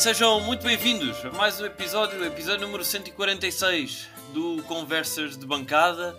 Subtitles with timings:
[0.00, 6.18] sejam muito bem-vindos a mais um episódio, episódio número 146 do Conversas de Bancada.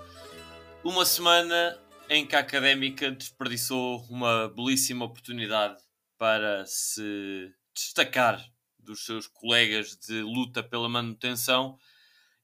[0.84, 5.82] Uma semana em que a Académica desperdiçou uma belíssima oportunidade
[6.16, 8.40] para se destacar
[8.78, 11.76] dos seus colegas de luta pela manutenção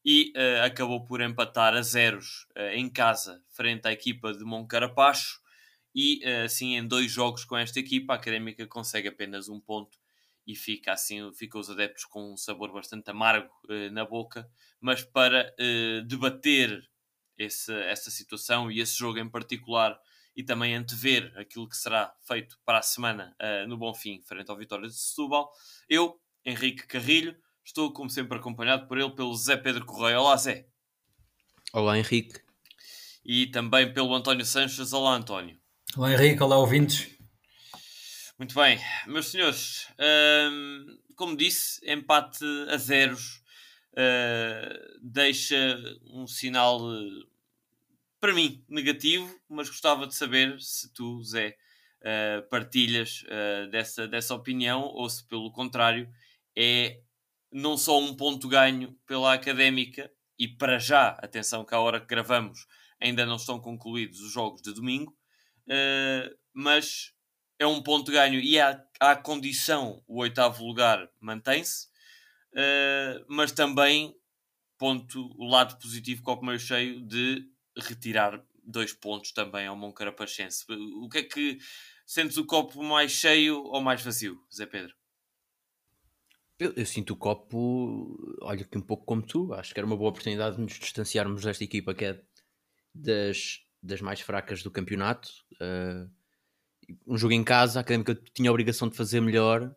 [0.04, 5.40] e uh, acabou por empatar a zeros uh, em casa frente à equipa de Moncarapacho
[5.94, 10.00] e uh, assim em dois jogos com esta equipa a Académica consegue apenas um ponto
[10.48, 15.04] e fica assim, fica os adeptos com um sabor bastante amargo uh, na boca, mas
[15.04, 16.90] para uh, debater
[17.38, 20.00] esse, essa situação e esse jogo em particular
[20.34, 24.58] e também antever aquilo que será feito para a semana uh, no Bonfim, frente ao
[24.58, 25.52] Vitória de Setúbal,
[25.90, 27.36] eu, Henrique Carrilho,
[27.66, 30.22] estou como sempre acompanhado por ele, pelo Zé Pedro Correia.
[30.22, 30.66] Olá Zé.
[31.74, 32.40] Olá Henrique.
[33.26, 34.94] E também pelo António Sanches.
[34.94, 35.60] Olá António.
[35.98, 37.17] Olá Henrique, olá ouvintes.
[38.38, 43.42] Muito bem, meus senhores, hum, como disse, empate a zeros
[43.94, 47.28] uh, deixa um sinal uh,
[48.20, 51.58] para mim negativo, mas gostava de saber se tu, Zé,
[52.04, 53.24] uh, partilhas
[53.72, 56.08] dessa, dessa opinião ou se, pelo contrário,
[56.56, 57.02] é
[57.52, 62.06] não só um ponto ganho pela académica e para já, atenção que à hora que
[62.06, 62.68] gravamos
[63.02, 65.18] ainda não estão concluídos os jogos de domingo,
[66.54, 67.17] mas
[67.60, 71.88] é um ponto ganho e à, à condição o oitavo lugar mantém-se,
[72.54, 74.16] uh, mas também
[74.78, 80.66] ponto o lado positivo, copo meio cheio, de retirar dois pontos também ao Moncarapachense.
[81.02, 81.58] O que é que
[82.06, 84.96] sentes o copo mais cheio ou mais vazio, Zé Pedro?
[86.60, 89.98] Eu, eu, sinto o copo, olha que um pouco como tu, acho que era uma
[89.98, 92.22] boa oportunidade de nos distanciarmos desta equipa que é
[92.94, 95.30] das, das mais fracas do campeonato.
[95.54, 96.10] Uh,
[97.06, 99.74] um jogo em casa, a Académica tinha a obrigação de fazer melhor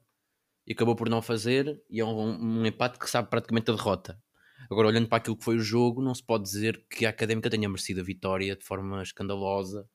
[0.66, 4.22] e acabou por não fazer, e é um, um, empate que sabe praticamente a derrota.
[4.71, 7.50] Agora, olhando para aquilo que foi o jogo, não se pode dizer que a Académica
[7.50, 9.88] tenha merecido a vitória de forma escandalosa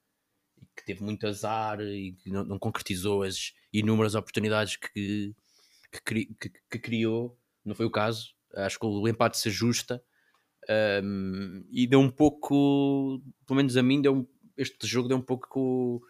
[0.58, 5.34] e que teve muito azar e que não, não concretizou as inúmeras oportunidades que,
[6.06, 7.38] que, que, que, criou.
[7.64, 8.34] Não foi o caso.
[8.56, 10.04] Acho que o empate se ajusta
[11.04, 16.02] um, e deu um pouco, pelo menos a mim, deu, este jogo deu um pouco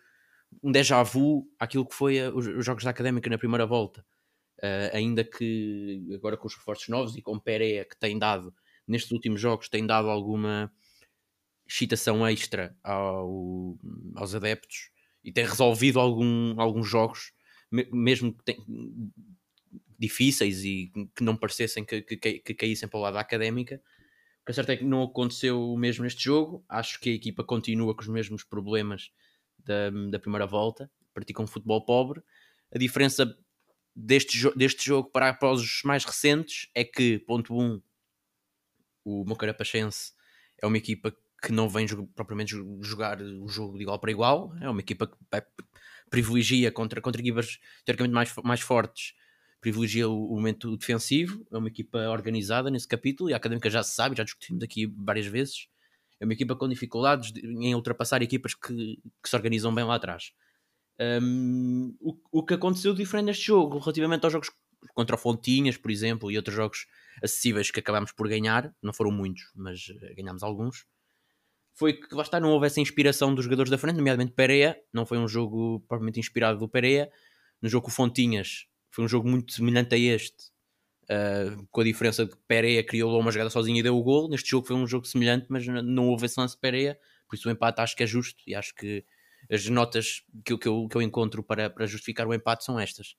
[0.64, 4.06] um déjà vu àquilo que foi os, os jogos da Académica na primeira volta.
[4.58, 8.56] Uh, ainda que agora com os reforços novos e com Pereira que tem dado
[8.88, 10.72] nestes últimos jogos tem dado alguma
[11.68, 13.78] excitação extra ao,
[14.16, 17.34] aos adeptos e tem resolvido algum, alguns jogos
[17.70, 18.58] mesmo que tem,
[19.98, 23.82] difíceis e que não parecessem que, que, que caíssem para o lado da académica.
[24.42, 26.64] O que é certo é que não aconteceu o mesmo neste jogo.
[26.70, 29.12] Acho que a equipa continua com os mesmos problemas
[29.66, 32.22] da, da primeira volta, praticam um futebol pobre.
[32.74, 33.38] A diferença
[33.96, 37.82] deste, deste jogo para, para os mais recentes é que, ponto 1, um,
[39.04, 40.14] o Mocarapachense
[40.62, 44.70] é uma equipa que não vem propriamente jogar o jogo de igual para igual, é
[44.70, 45.16] uma equipa que
[46.10, 49.14] privilegia contra, contra equipas teoricamente mais, mais fortes,
[49.62, 53.84] privilegia o, o, momento defensivo, é uma equipa organizada nesse capítulo e a Académica já
[53.84, 55.68] se sabe, já discutimos aqui várias vezes,
[56.20, 60.32] é uma equipa com dificuldades em ultrapassar equipas que, que se organizam bem lá atrás.
[61.00, 64.50] Um, o, o que aconteceu diferente neste jogo, relativamente aos jogos
[64.94, 66.86] contra o Fontinhas, por exemplo, e outros jogos
[67.22, 70.86] acessíveis que acabámos por ganhar, não foram muitos, mas eh, ganhámos alguns,
[71.74, 75.06] foi que lá está, não houve essa inspiração dos jogadores da frente, nomeadamente Pereira, não
[75.06, 77.12] foi um jogo propriamente inspirado do Pereira.
[77.62, 80.52] No jogo com o Fontinhas, foi um jogo muito semelhante a este,
[81.06, 84.28] Uh, com a diferença de que Pereira criou uma jogada sozinho e deu o gol.
[84.28, 87.48] Neste jogo foi um jogo semelhante, mas não houve esse lance de Pereira, por isso
[87.48, 89.06] o empate acho que é justo e acho que
[89.50, 92.80] as notas que eu, que eu, que eu encontro para, para justificar o empate são
[92.80, 93.16] estas.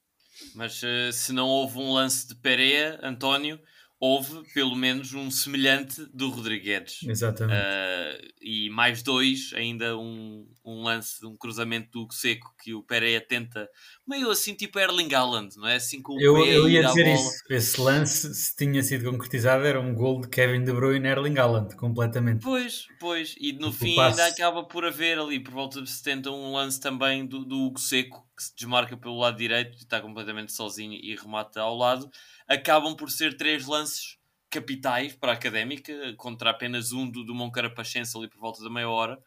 [0.54, 3.60] Mas uh, se não houve um lance de Pereira, António,
[4.06, 7.00] houve pelo menos um semelhante do Rodrigues.
[7.02, 7.58] Exatamente.
[7.58, 12.82] Uh, e mais dois, ainda um, um lance, um cruzamento do Hugo Seco que o
[12.82, 13.68] Pereira tenta,
[14.06, 15.76] meio assim tipo Erling Haaland, não é?
[15.76, 17.32] Assim com o eu, pé eu ia dizer isso.
[17.50, 21.74] Esse lance, se tinha sido concretizado, era um gol de Kevin De Bruyne Erling Haaland,
[21.76, 22.42] completamente.
[22.42, 23.34] Pois, pois.
[23.38, 26.80] E no tipo, fim ainda acaba por haver ali, por volta de 70, um lance
[26.80, 30.92] também do, do Hugo Seco, que se desmarca pelo lado direito e está completamente sozinho
[30.92, 32.10] e remata ao lado
[32.46, 34.18] acabam por ser três lances
[34.48, 38.88] capitais para a Académica, contra apenas um do, do Moncarapachense ali por volta da meia
[38.88, 39.18] hora.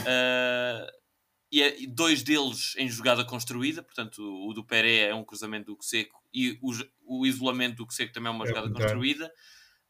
[0.00, 1.04] Uh,
[1.52, 6.20] e dois deles em jogada construída, portanto o, do Peré é um cruzamento do Seco
[6.34, 6.72] e o,
[7.06, 9.32] o isolamento do Seco também é uma é jogada construída.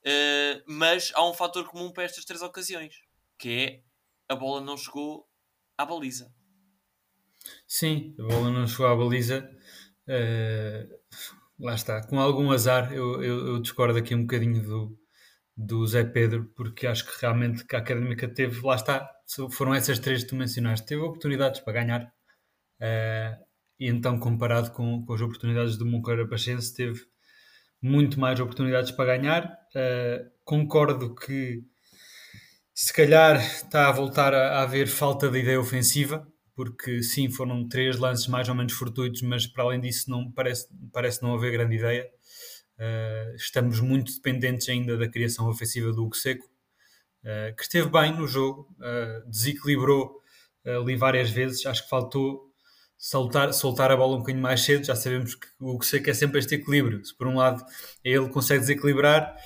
[0.01, 3.03] Uh, mas há um fator comum para estas três ocasiões,
[3.39, 3.83] que é
[4.29, 5.27] a bola não chegou
[5.79, 6.31] à baliza.
[7.67, 9.51] Sim, a bola não chegou à baliza.
[10.07, 10.89] Uh,
[11.59, 14.99] lá está, com algum azar, eu, eu, eu, discordo aqui um bocadinho do,
[15.57, 19.09] do Zé Pedro, porque acho que realmente que a Académica teve, lá está,
[19.51, 23.45] foram essas três que tu mencionaste, teve oportunidades para ganhar, uh,
[23.79, 27.01] e então comparado com, com as oportunidades do Monteiro Pachense, teve
[27.81, 29.45] muito mais oportunidades para ganhar.
[29.75, 31.63] Uh, concordo que
[32.75, 37.69] se calhar está a voltar a, a haver falta de ideia ofensiva, porque sim, foram
[37.69, 41.53] três lances mais ou menos fortuitos, mas para além disso não parece, parece não haver
[41.53, 42.09] grande ideia.
[42.79, 48.17] Uh, estamos muito dependentes ainda da criação ofensiva do Hugo Seco, uh, que esteve bem
[48.17, 50.23] no jogo, uh, desequilibrou
[50.67, 52.51] ali várias vezes, acho que faltou
[52.97, 56.15] soltar, soltar a bola um bocadinho mais cedo, já sabemos que o Hugo Seco é
[56.15, 57.63] sempre este equilíbrio, se por um lado
[58.03, 59.37] ele consegue desequilibrar,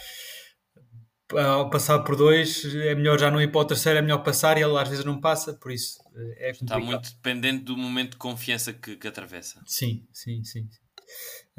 [1.36, 4.56] ao passar por dois é melhor já não ir para o terceiro, é melhor passar
[4.56, 5.98] e ele às vezes não passa, por isso
[6.36, 6.62] é complicado.
[6.62, 9.60] Está muito dependente do momento de confiança que, que atravessa.
[9.66, 10.68] Sim, sim, sim.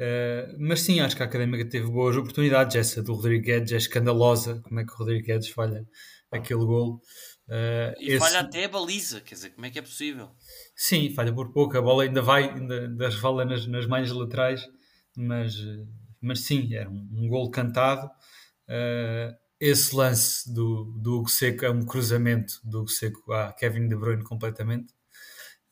[0.00, 2.76] Uh, mas sim, acho que a Académica teve boas oportunidades.
[2.76, 4.60] Essa do Rodrigo Guedes é escandalosa.
[4.62, 5.84] Como é que o Rodrigo Guedes falha
[6.30, 7.00] aquele golo?
[7.48, 8.18] Uh, e esse...
[8.18, 10.30] falha até a baliza, quer dizer, como é que é possível?
[10.76, 11.76] Sim, falha por pouco.
[11.76, 14.62] A bola ainda vai, ainda, ainda resvala nas, nas manhas laterais,
[15.16, 15.54] mas,
[16.20, 18.06] mas sim, era um, um golo cantado.
[18.68, 23.88] Uh, esse lance do, do Hugo Seco é um cruzamento do Hugo Seco a Kevin
[23.88, 24.94] De Bruyne completamente.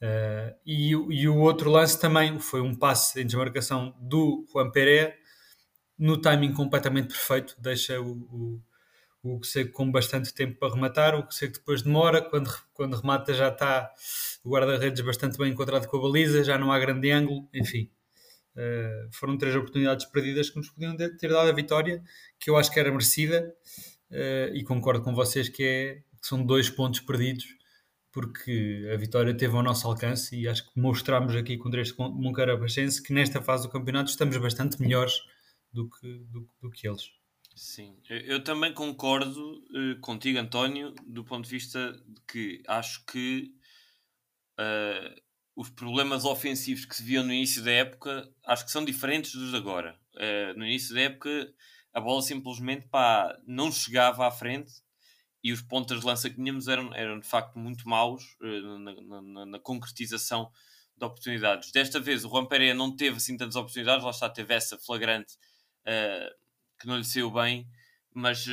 [0.01, 5.17] Uh, e, e, o outro lance também foi um passe em desmarcação do Juan Pereira
[5.99, 8.63] no timing completamente perfeito, deixa o, o,
[9.25, 13.49] o Seco com bastante tempo para rematar, o Seco depois demora, quando, quando remata já
[13.49, 13.93] está
[14.45, 17.91] o guarda-redes bastante bem encontrado com a baliza, já não há grande ângulo, enfim.
[18.59, 22.03] Uh, foram três oportunidades perdidas que nos podiam ter dado a vitória,
[22.41, 23.55] que eu acho que era merecida,
[24.11, 27.47] uh, e concordo com vocês que, é, que são dois pontos perdidos,
[28.11, 33.01] porque a vitória teve ao nosso alcance e acho que mostramos aqui contra este Moncarapachense
[33.01, 35.15] que nesta fase do campeonato estamos bastante melhores
[35.73, 37.13] do que, do, do que eles.
[37.55, 43.53] Sim, eu também concordo uh, contigo, António, do ponto de vista de que acho que
[44.59, 45.28] uh,
[45.59, 49.51] os problemas ofensivos que se viam no início da época acho que são diferentes dos
[49.51, 49.99] de agora.
[50.15, 51.53] Uh, no início da época
[51.93, 54.71] a bola simplesmente pá, não chegava à frente
[55.43, 59.21] e os pontas de lança que tínhamos eram, eram de facto muito maus uh, na,
[59.21, 60.49] na, na, concretização
[60.97, 61.73] de oportunidades.
[61.73, 65.35] Desta vez o Juan Pereira não teve assim tantas oportunidades, lá está, teve essa flagrante
[65.89, 66.33] uh,
[66.81, 67.67] que não lhe saiu bem,
[68.15, 68.47] mas,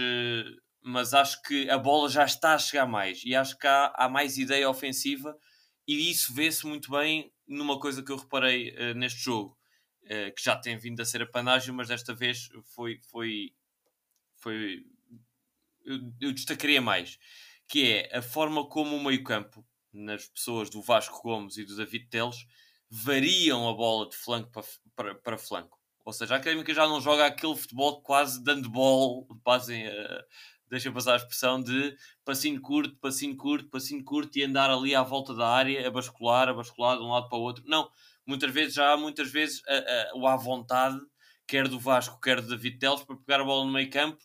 [0.81, 4.09] mas acho que a bola já está a chegar mais e acho que há, há
[4.09, 5.37] mais ideia ofensiva
[5.87, 9.57] e isso vê-se muito bem numa coisa que eu reparei uh, neste jogo,
[10.03, 12.99] uh, que já tem vindo a ser a panagem, mas desta vez foi.
[13.11, 13.53] foi,
[14.37, 14.83] foi
[15.83, 17.19] eu, eu destacaria mais,
[17.67, 22.07] que é a forma como o meio-campo, nas pessoas do Vasco Gomes e do David
[22.09, 22.45] Teles,
[22.89, 24.63] variam a bola de flanco para,
[24.95, 25.79] para, para flanco.
[26.03, 30.25] Ou seja, a Académica já não joga aquele futebol quase dando bola, a,
[30.69, 35.03] deixa passar a expressão de passinho curto, passinho curto, passinho curto e andar ali à
[35.03, 37.63] volta da área a bascular, a bascular de um lado para o outro.
[37.67, 37.89] Não,
[38.25, 40.99] muitas vezes já há muitas vezes a, a, o à vontade,
[41.47, 44.17] quer do Vasco, quer do David Teles, para pegar a bola no meio campo,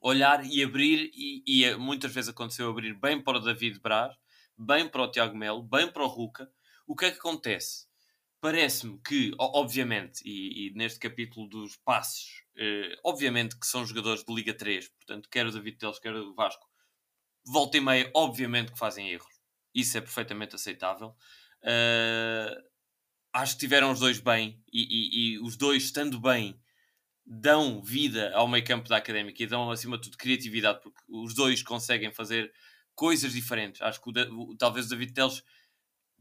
[0.00, 4.14] olhar e abrir, e, e eh, muitas vezes aconteceu abrir bem para o David Braz,
[4.58, 6.50] bem para o Tiago Melo, bem para o Ruca.
[6.86, 7.83] O que é que acontece?
[8.44, 14.32] Parece-me que, obviamente, e, e neste capítulo dos passos Uh, obviamente que são jogadores de
[14.32, 16.64] Liga 3, portanto, quer o David Teles, quer o Vasco,
[17.44, 19.34] volta e meia, obviamente que fazem erros.
[19.74, 21.16] Isso é perfeitamente aceitável.
[21.64, 22.62] Uh,
[23.32, 26.56] acho que tiveram os dois bem e, e, e, os dois, estando bem,
[27.26, 31.34] dão vida ao meio campo da académica e dão, acima de tudo, criatividade, porque os
[31.34, 32.52] dois conseguem fazer
[32.94, 33.82] coisas diferentes.
[33.82, 35.42] Acho que o, o, talvez o David Teles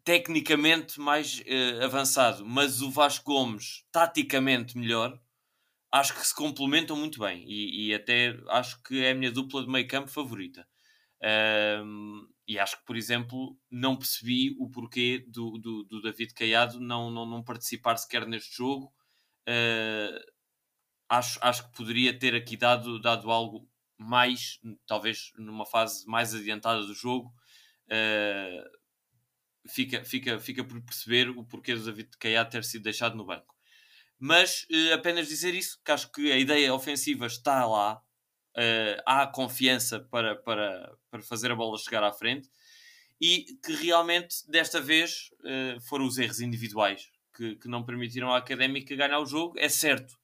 [0.03, 5.19] tecnicamente mais uh, avançado, mas o Vasco Gomes taticamente melhor
[5.91, 9.63] acho que se complementam muito bem e, e, até acho que é a minha dupla
[9.63, 10.67] de meio campo favorita.
[11.86, 16.79] Um, e acho que, por exemplo, não percebi o porquê do, do, do David Caiado
[16.79, 18.91] não, não, não, participar sequer neste jogo.
[19.48, 20.19] Uh,
[21.07, 26.81] acho, acho que poderia ter aqui dado, dado algo mais, talvez numa fase mais adiantada
[26.86, 27.31] do jogo.
[27.86, 28.83] Uh,
[29.67, 33.53] fica, fica, fica por perceber o porquê do David Caiado ter sido deixado no banco.
[34.20, 39.27] Mas uh, apenas dizer isso, que acho que a ideia ofensiva está lá, uh, há
[39.27, 42.50] confiança para, para, para fazer a bola chegar à frente
[43.20, 48.38] e que realmente desta vez uh, foram os erros individuais que, que não permitiram à
[48.38, 49.58] Académica ganhar o jogo.
[49.58, 50.17] É certo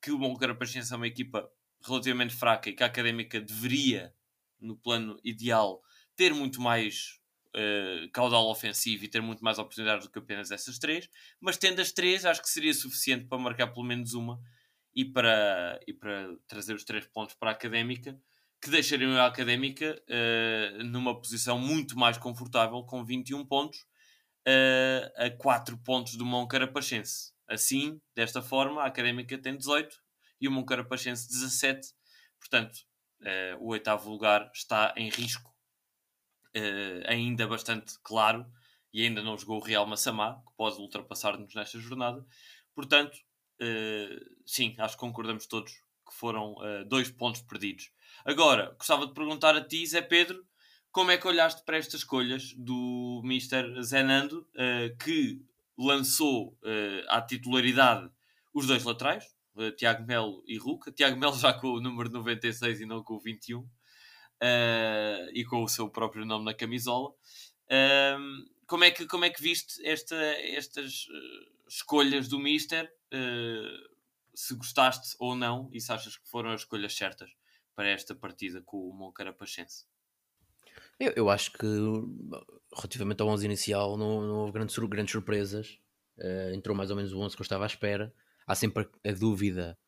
[0.00, 1.48] que o Moncarapachense é uma equipa
[1.84, 4.14] relativamente fraca e que a Académica deveria,
[4.60, 5.82] no plano ideal,
[6.16, 7.20] ter muito mais
[7.56, 11.08] uh, caudal ofensivo e ter muito mais oportunidades do que apenas essas três,
[11.40, 14.40] mas tendo as três, acho que seria suficiente para marcar pelo menos uma
[14.94, 18.18] e para, e para trazer os três pontos para a académica,
[18.60, 23.80] que deixariam a académica uh, numa posição muito mais confortável, com 21 pontos,
[24.46, 27.32] uh, a 4 pontos do Moncarapachense.
[27.48, 29.96] Assim, desta forma, a académica tem 18
[30.40, 31.88] e o Moncarapachense 17,
[32.38, 32.76] portanto,
[33.20, 35.51] uh, o oitavo lugar está em risco,
[37.06, 38.46] ainda bastante claro,
[38.92, 42.24] e ainda não jogou o Real Massamá, que pode ultrapassar-nos nesta jornada.
[42.74, 43.18] Portanto,
[44.44, 46.54] sim, acho que concordamos todos que foram
[46.86, 47.90] dois pontos perdidos
[48.24, 50.44] Agora, gostava de perguntar a ti, Zé Pedro,
[50.90, 53.82] como é que olhaste para estas escolhas do Mr.
[53.82, 55.40] Zenando, uh, que
[55.76, 58.08] lançou uh, à titularidade
[58.54, 59.24] os dois laterais,
[59.56, 60.92] uh, Tiago Melo e Ruca.
[60.92, 63.66] Tiago Melo já com o número 96 e não com o 21,
[64.42, 67.10] uh, e com o seu próprio nome na camisola.
[67.10, 71.06] Uh, como, é que, como é que viste esta, estas
[71.68, 72.90] escolhas do Mister?
[74.34, 77.30] se gostaste ou não, e se achas que foram as escolhas certas?
[77.74, 79.86] para esta partida com o Moncarapachense?
[80.98, 81.66] Eu, eu acho que
[82.74, 85.78] relativamente ao 11 inicial não, não houve grandes, grandes surpresas.
[86.18, 88.14] Uh, entrou mais ou menos o 11 que eu estava à espera.
[88.46, 89.78] Há sempre a dúvida.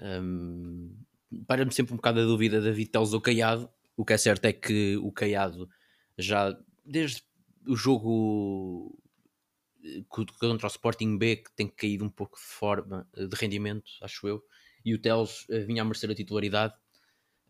[0.00, 0.96] Um,
[1.46, 3.68] Para-me sempre um bocado a dúvida da Vitelos ou Caiado.
[3.96, 5.68] O que é certo é que o Caiado
[6.18, 7.22] já desde
[7.66, 8.96] o jogo
[9.84, 14.26] eh, contra o Sporting B que tem caído um pouco de forma de rendimento, acho
[14.28, 14.44] eu,
[14.84, 16.74] e o Teles eh, vinha a merecer a titularidade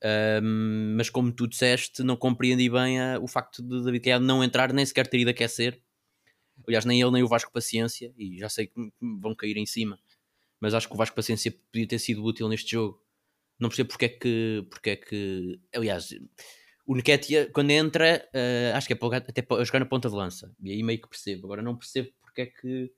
[0.04, 4.44] um, mas como tu disseste, não compreendi bem a, o facto de David Caiado não
[4.44, 5.80] entrar, nem sequer ter ido aquecer.
[6.66, 9.98] Aliás, nem ele nem o Vasco Paciência, e já sei que vão cair em cima,
[10.60, 13.02] mas acho que o Vasco Paciência podia ter sido útil neste jogo.
[13.58, 14.66] Não percebo porque é que.
[14.70, 16.10] Porque é que aliás,
[16.86, 20.14] o Nketiah, quando entra, uh, acho que é para, até para jogar na ponta de
[20.14, 21.46] lança, e aí meio que percebo.
[21.46, 22.92] Agora não percebo porque é que.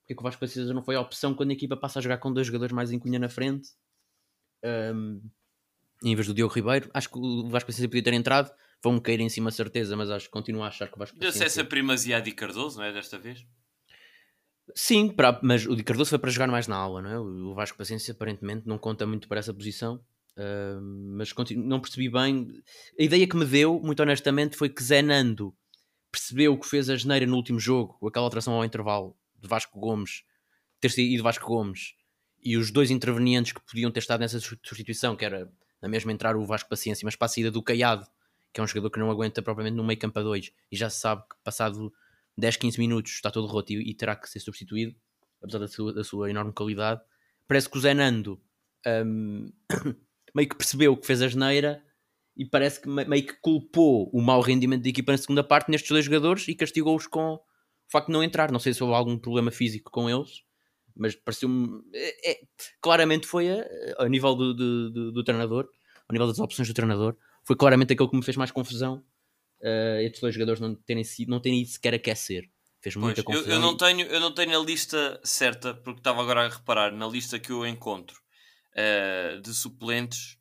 [0.00, 2.02] Porque é que o Vasco Paciência não foi a opção quando a equipa passa a
[2.02, 3.68] jogar com dois jogadores mais em cunha na frente.
[4.64, 5.22] Um,
[6.02, 6.90] em vez do Diogo Ribeiro.
[6.92, 8.50] Acho que o Vasco Paciência podia ter entrado.
[8.82, 11.38] Vão cair em cima, certeza, mas acho que continuo a achar que o Vasco Paciência...
[11.38, 12.92] Deu-se essa primazia a Di Cardoso, não é?
[12.92, 13.46] Desta vez?
[14.74, 17.18] Sim, para, mas o Di Cardoso foi para jogar mais na aula, não é?
[17.18, 20.00] O Vasco Paciência aparentemente não conta muito para essa posição.
[20.36, 20.80] Uh,
[21.16, 22.48] mas continuo, não percebi bem.
[22.98, 25.54] A ideia que me deu, muito honestamente, foi que Zé Nando
[26.10, 30.24] percebeu que fez a geneira no último jogo, aquela alteração ao intervalo de Vasco Gomes,
[30.80, 31.94] ter sido Vasco Gomes,
[32.42, 35.50] e os dois intervenientes que podiam ter estado nessa substituição, que era
[35.80, 38.06] na mesma entrar o Vasco Paciência, mas para a saída do Caiado,
[38.52, 40.90] que é um jogador que não aguenta propriamente no meio campo a dois, e já
[40.90, 41.92] se sabe que passado
[42.36, 44.94] 10, 15 minutos está todo roto e, e terá que ser substituído,
[45.42, 47.00] apesar da sua, da sua enorme qualidade.
[47.46, 48.40] Parece que o Zé Nando
[48.86, 49.50] um,
[50.34, 51.82] meio que percebeu que fez a geneira
[52.36, 55.90] e parece que meio que culpou o mau rendimento da equipa na segunda parte nestes
[55.90, 57.40] dois jogadores e castigou-os com o
[57.90, 58.50] facto de não entrar.
[58.50, 60.42] Não sei se houve algum problema físico com eles,
[60.96, 61.82] mas pareceu-me.
[61.92, 62.40] É, é,
[62.80, 63.66] claramente foi a,
[63.98, 65.68] a nível do, do, do, do, treinador,
[66.08, 69.04] a nível das opções do treinador, foi claramente aquilo que me fez mais confusão.
[69.62, 72.44] Uh, estes dois jogadores não terem, sido, não terem ido sequer aquecer.
[72.82, 73.52] Fez muita pois, confusão.
[73.52, 76.92] Eu, eu, não tenho, eu não tenho a lista certa, porque estava agora a reparar
[76.92, 78.16] na lista que eu encontro
[78.74, 80.38] uh, de suplentes.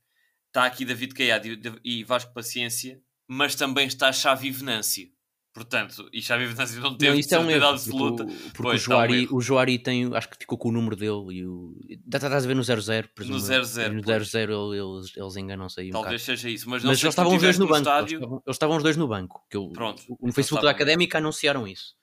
[0.48, 1.60] Está aqui David Caiado e,
[2.00, 5.12] e Vasco Paciência, mas também está Xavi Venâncio.
[5.60, 8.24] Portanto, e Xavi Venâncio não teve não, isso é um erro, absoluta.
[8.24, 10.72] Porque, porque pois, o, Joari, tá um o Joari tem, acho que ficou com o
[10.72, 11.76] número dele e o.
[12.06, 13.94] Estás a ver no 00, No 00.
[13.94, 15.90] No 00 eles, eles enganam-se aí.
[15.90, 16.38] Um Talvez bocado.
[16.38, 17.80] seja isso, mas, mas eles estavam os dois no, banco.
[17.80, 18.16] Estádio...
[18.16, 19.46] Eles, estavam, eles, estavam, os dois no banco.
[19.50, 21.94] Que eu, Pronto, no Facebook da Académica anunciaram isso.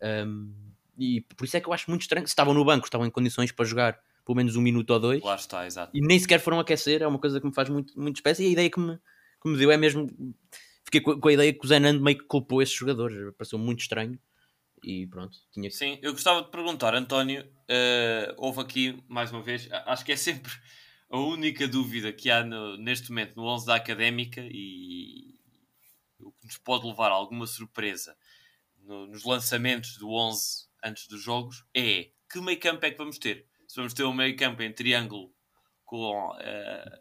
[0.00, 0.54] Um,
[0.96, 2.28] e por isso é que eu acho muito estranho.
[2.28, 5.20] Se estavam no banco, estavam em condições para jogar pelo menos um minuto ou dois.
[5.20, 5.90] Lá está, exato.
[5.92, 7.02] E nem sequer foram aquecer.
[7.02, 8.44] É uma coisa que me faz muito, muito espécie.
[8.44, 8.96] E a ideia que me,
[9.42, 10.06] que me deu é mesmo
[10.84, 14.18] fiquei com, a ideia que o Zenando meio que culpou esses jogadores, pareceu muito estranho.
[14.82, 15.76] E pronto, tinha que...
[15.76, 20.16] Sim, eu gostava de perguntar, António, uh, houve aqui, mais uma vez, acho que é
[20.16, 20.50] sempre
[21.10, 25.34] a única dúvida que há no, neste momento no 11 da Académica e
[26.20, 28.16] o que nos pode levar a alguma surpresa
[28.78, 33.18] no, nos lançamentos do 11 antes dos jogos é que meio campo é que vamos
[33.18, 33.46] ter?
[33.66, 35.34] Se vamos ter um meio campo em triângulo
[35.84, 37.00] com uh,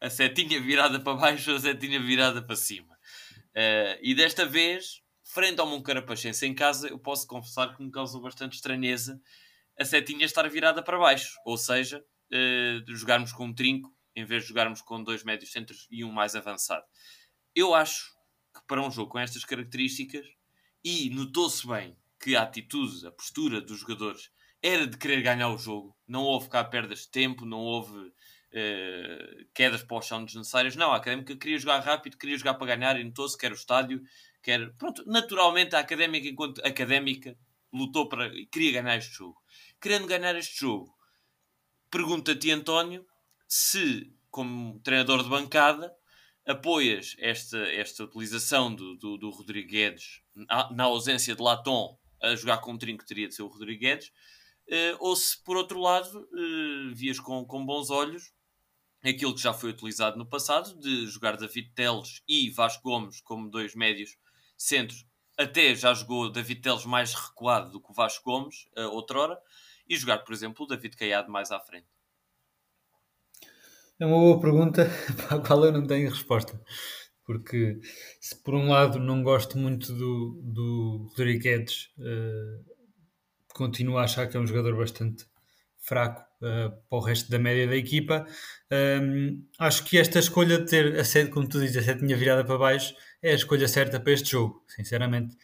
[0.00, 2.93] a setinha virada para baixo ou a setinha virada para cima.
[3.56, 8.20] Uh, e desta vez, frente ao Moncarapachense em casa, eu posso confessar que me causou
[8.20, 9.20] bastante estranheza
[9.78, 11.36] a setinha estar virada para baixo.
[11.44, 15.86] Ou seja, uh, jogarmos com um trinco em vez de jogarmos com dois médios centros
[15.90, 16.84] e um mais avançado.
[17.54, 18.12] Eu acho
[18.54, 20.26] que para um jogo com estas características,
[20.84, 24.30] e notou-se bem que a atitude, a postura dos jogadores
[24.62, 28.12] era de querer ganhar o jogo, não houve cá perdas de tempo, não houve
[28.54, 30.76] uh, quedas para o chão desnecessárias.
[30.76, 33.58] Não, a Académica queria jogar rápido, queria jogar para ganhar e notou-se que era o
[33.58, 34.02] estádio
[34.44, 37.34] Quer, pronto, naturalmente a académica, enquanto académica,
[37.72, 39.42] lutou para queria ganhar este jogo.
[39.80, 40.94] Querendo ganhar este jogo,
[41.90, 43.06] pergunta-te, António,
[43.48, 45.90] se, como treinador de bancada,
[46.46, 50.20] apoias esta, esta utilização do, do, do Rodrigues
[50.70, 54.08] na, ausência de Latom a jogar com trinco que teria de ser o Rodrigues,
[54.68, 58.33] uh, ou se por outro lado uh, vias com, com bons olhos
[59.10, 63.50] aquilo que já foi utilizado no passado, de jogar David Teles e Vasco Gomes como
[63.50, 64.16] dois médios
[64.56, 65.06] centros,
[65.38, 69.38] até já jogou David Teles mais recuado do que o Vasco Gomes, uh, outrora,
[69.86, 71.86] e jogar, por exemplo, o David Caiado mais à frente.
[74.00, 74.88] É uma boa pergunta
[75.28, 76.60] para a qual eu não tenho resposta.
[77.24, 77.80] Porque
[78.20, 82.64] se por um lado não gosto muito do, do Rodrigues, uh,
[83.54, 85.26] continuo a achar que é um jogador bastante
[85.86, 88.26] fraco uh, para o resto da média da equipa.
[88.72, 92.44] Um, acho que esta escolha de ter, a sete, como tu dizes, a setinha virada
[92.44, 95.36] para baixo é a escolha certa para este jogo, sinceramente.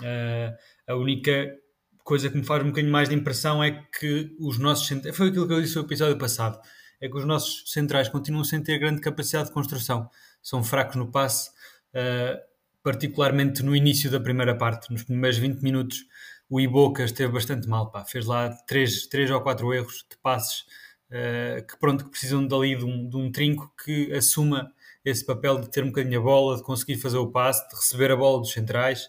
[0.00, 0.54] Uh,
[0.86, 1.56] a única
[2.04, 5.46] coisa que me faz um bocadinho mais de impressão é que os nossos foi aquilo
[5.46, 6.60] que eu disse no episódio passado
[7.00, 10.08] é que os nossos centrais continuam sem ter grande capacidade de construção.
[10.42, 11.50] São fracos no passe,
[11.94, 12.38] uh,
[12.82, 16.04] particularmente no início da primeira parte, nos primeiros 20 minutos.
[16.50, 18.04] O Iboca esteve bastante mal, pá.
[18.04, 20.62] fez lá 3, três ou 4 erros de passes
[21.08, 25.60] uh, que, pronto, que precisam dali de um, de um trinco que assuma esse papel
[25.60, 28.40] de ter um bocadinho a bola, de conseguir fazer o passe, de receber a bola
[28.40, 29.06] dos centrais.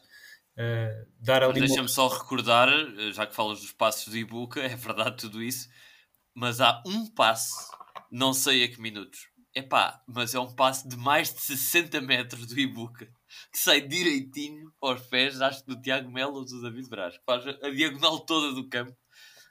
[0.55, 2.69] Uh, dar ali Deixa-me só recordar,
[3.12, 5.67] já que falas dos passos do Ibuka, é verdade tudo isso,
[6.36, 7.71] mas há um passe
[8.12, 9.29] não sei a que minutos.
[9.55, 13.12] Epá, mas é um passo de mais de 60 metros do Ibuca
[13.52, 17.46] que sai direitinho aos pés, acho que do Tiago Melo ou do David Braz, faz
[17.48, 18.96] a diagonal toda do campo.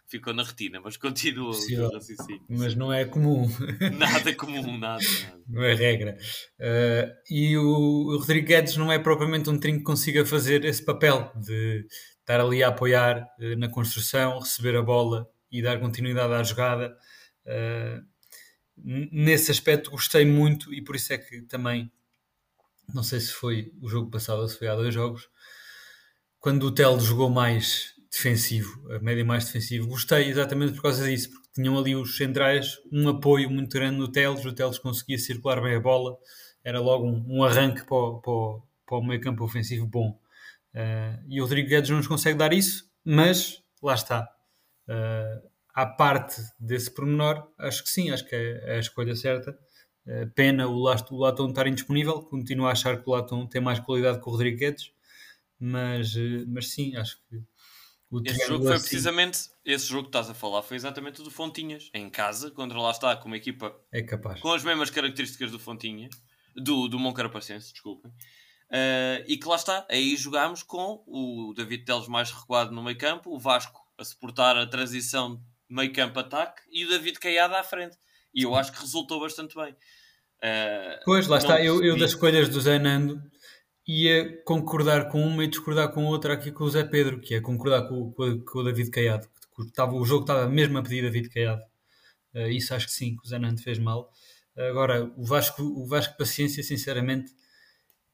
[0.09, 2.45] Ficou na retina, mas continua o raciocínio.
[2.49, 3.47] Mas não é comum.
[3.97, 5.05] Nada comum, nada.
[5.05, 5.43] nada.
[5.47, 6.19] Não é regra.
[6.59, 10.85] Uh, e o, o Rodrigo Guedes não é propriamente um trinco que consiga fazer esse
[10.85, 11.87] papel de
[12.19, 16.93] estar ali a apoiar uh, na construção, receber a bola e dar continuidade à jogada.
[17.47, 18.03] Uh,
[19.13, 21.91] nesse aspecto gostei muito e por isso é que também
[22.95, 25.29] não sei se foi o jogo passado ou se foi há dois jogos
[26.41, 31.31] quando o Tel jogou mais defensivo, a média mais defensivo, gostei exatamente por causa disso,
[31.31, 35.61] porque tinham ali os centrais um apoio muito grande no Teles, o Teles conseguia circular
[35.63, 36.17] bem a bola,
[36.65, 40.19] era logo um, um arranque para o, para, para o meio campo ofensivo bom.
[40.75, 44.29] Uh, e o Rodrigo Guedes não nos consegue dar isso, mas lá está.
[44.89, 49.57] Uh, à parte desse pormenor, acho que sim, acho que é a escolha certa.
[50.07, 53.79] Uh, pena o, o Latom estar indisponível, continuo a achar que o Latom tem mais
[53.79, 54.93] qualidade que o Rodrigues,
[55.59, 57.43] mas, uh, mas sim, acho que
[58.11, 58.89] o esse jogo foi assim...
[58.89, 62.79] precisamente esse jogo que estás a falar foi exatamente o do Fontinhas em casa, contra
[62.81, 64.41] lá está com uma equipa é capaz.
[64.41, 66.11] com as mesmas características do Fontinhas
[66.57, 68.11] do, do Moncarapacense, desculpem.
[68.11, 72.99] Uh, e que lá está, aí jogámos com o David Teles mais recuado no meio
[72.99, 77.63] campo, o Vasco a suportar a transição meio campo ataque e o David Caiada à
[77.63, 77.97] frente.
[78.35, 79.73] E eu acho que resultou bastante bem.
[79.73, 81.63] Uh, pois, lá está.
[81.63, 83.21] Eu, eu, das escolhas do Zé Nando
[83.87, 87.41] ia concordar com uma e discordar com outra aqui com o Zé Pedro, que é
[87.41, 89.29] concordar com, com, com o David Caiado.
[89.59, 91.63] Estava, o jogo estava mesmo a pedir David Caiado.
[92.35, 94.11] Uh, isso acho que sim, que o Zé Nando fez mal.
[94.57, 97.33] Agora, o Vasco, o Vasco Paciência, sinceramente,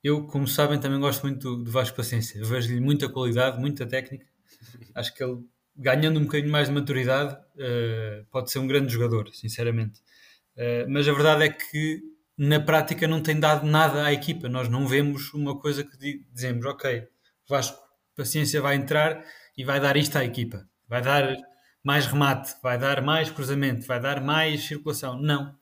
[0.02, 2.44] eu, como sabem, também gosto muito do, do Vasco Paciência.
[2.44, 4.26] Vejo-lhe muita qualidade, muita técnica.
[4.94, 5.42] Acho que ele
[5.76, 10.00] ganhando um bocadinho mais de maturidade, uh, pode ser um grande jogador, sinceramente.
[10.56, 12.00] Uh, mas a verdade é que
[12.36, 14.48] na prática não tem dado nada à equipa.
[14.48, 17.06] Nós não vemos uma coisa que dizemos, ok,
[17.48, 17.78] Vasco,
[18.16, 19.22] paciência vai entrar
[19.56, 20.66] e vai dar isto à equipa.
[20.88, 21.36] Vai dar
[21.82, 25.20] mais remate, vai dar mais cruzamento, vai dar mais circulação.
[25.20, 25.54] Não,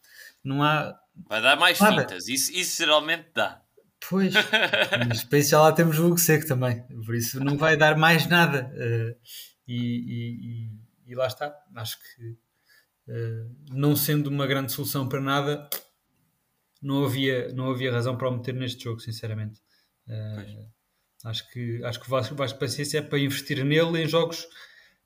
[0.43, 0.95] não há.
[1.29, 2.03] Vai dar mais nada.
[2.03, 3.61] fintas, isso, isso geralmente dá.
[4.09, 4.35] Pois,
[5.09, 7.97] mas para isso já lá temos o Hugo Seco também, por isso não vai dar
[7.97, 8.71] mais nada.
[8.75, 9.17] Uh,
[9.67, 10.71] e,
[11.07, 11.55] e, e lá está.
[11.75, 12.31] Acho que
[13.09, 15.69] uh, não sendo uma grande solução para nada,
[16.83, 19.61] não havia, não havia razão para o meter neste jogo, sinceramente.
[20.07, 20.69] Uh,
[21.25, 24.47] acho que, acho que o Vasco, Vasco Paciência é para investir nele em jogos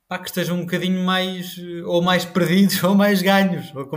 [0.09, 3.73] pá, que estejam um bocadinho mais ou mais perdidos ou mais ganhos.
[3.75, 3.89] Ou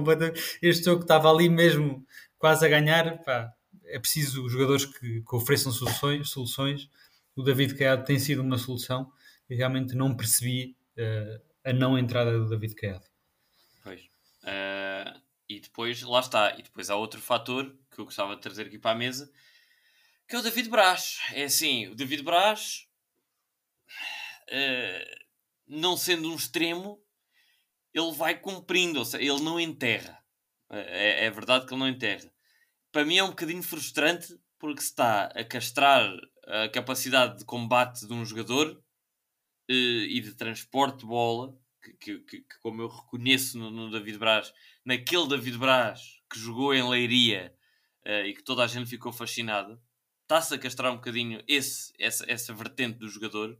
[0.62, 2.06] este jogo que estava ali mesmo
[2.38, 3.52] quase a ganhar, pá,
[3.86, 6.89] é preciso jogadores que, que ofereçam soluções, soluções.
[7.36, 9.12] O David Caiado tem sido uma solução
[9.52, 13.06] e realmente não percebi uh, a não entrada do David Caiado.
[13.84, 14.00] Pois.
[14.44, 16.58] Uh, e depois, lá está.
[16.58, 19.30] E depois há outro fator que eu gostava de trazer aqui para a mesa,
[20.26, 21.20] que é o David Braz.
[21.34, 22.88] É assim, o David Braz,
[24.48, 25.26] uh,
[25.68, 27.04] não sendo um extremo,
[27.94, 30.18] ele vai cumprindo, ou seja, ele não enterra.
[30.70, 32.32] É, é, verdade que ele não enterra.
[32.90, 36.10] Para mim é um bocadinho frustrante porque se está a castrar
[36.48, 38.82] a capacidade de combate de um jogador
[39.74, 44.54] e de transporte de bola, que, que, que, como eu reconheço no, no, David Braz,
[44.86, 47.56] naquele David Braz que jogou em Leiria
[48.06, 49.82] uh, e que toda a gente ficou fascinada,
[50.22, 53.58] está-se a castrar um bocadinho esse, essa, essa vertente do jogador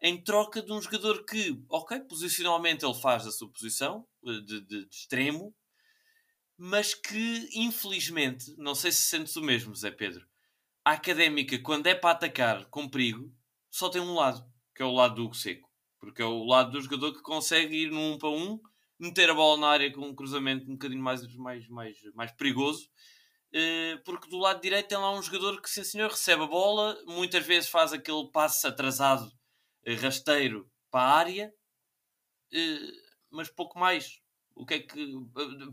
[0.00, 4.60] em troca de um jogador que, ok, posicionalmente ele faz a sua posição de, de,
[4.60, 5.54] de extremo,
[6.56, 10.26] mas que infelizmente, não sei se sentes o mesmo, Zé Pedro,
[10.84, 13.34] a académica, quando é para atacar com perigo,
[13.70, 16.70] só tem um lado, que é o lado do Hugo Seco, porque é o lado
[16.70, 18.60] do jogador que consegue ir num um para um,
[19.00, 22.88] meter a bola na área com um cruzamento um bocadinho mais, mais, mais, mais perigoso.
[23.52, 26.94] Eh, porque do lado direito tem lá um jogador que, sim senhor, recebe a bola,
[27.06, 29.30] muitas vezes faz aquele passe atrasado,
[29.84, 31.54] eh, rasteiro para a área,
[32.52, 32.92] eh,
[33.30, 34.20] mas pouco mais.
[34.54, 35.14] O que é que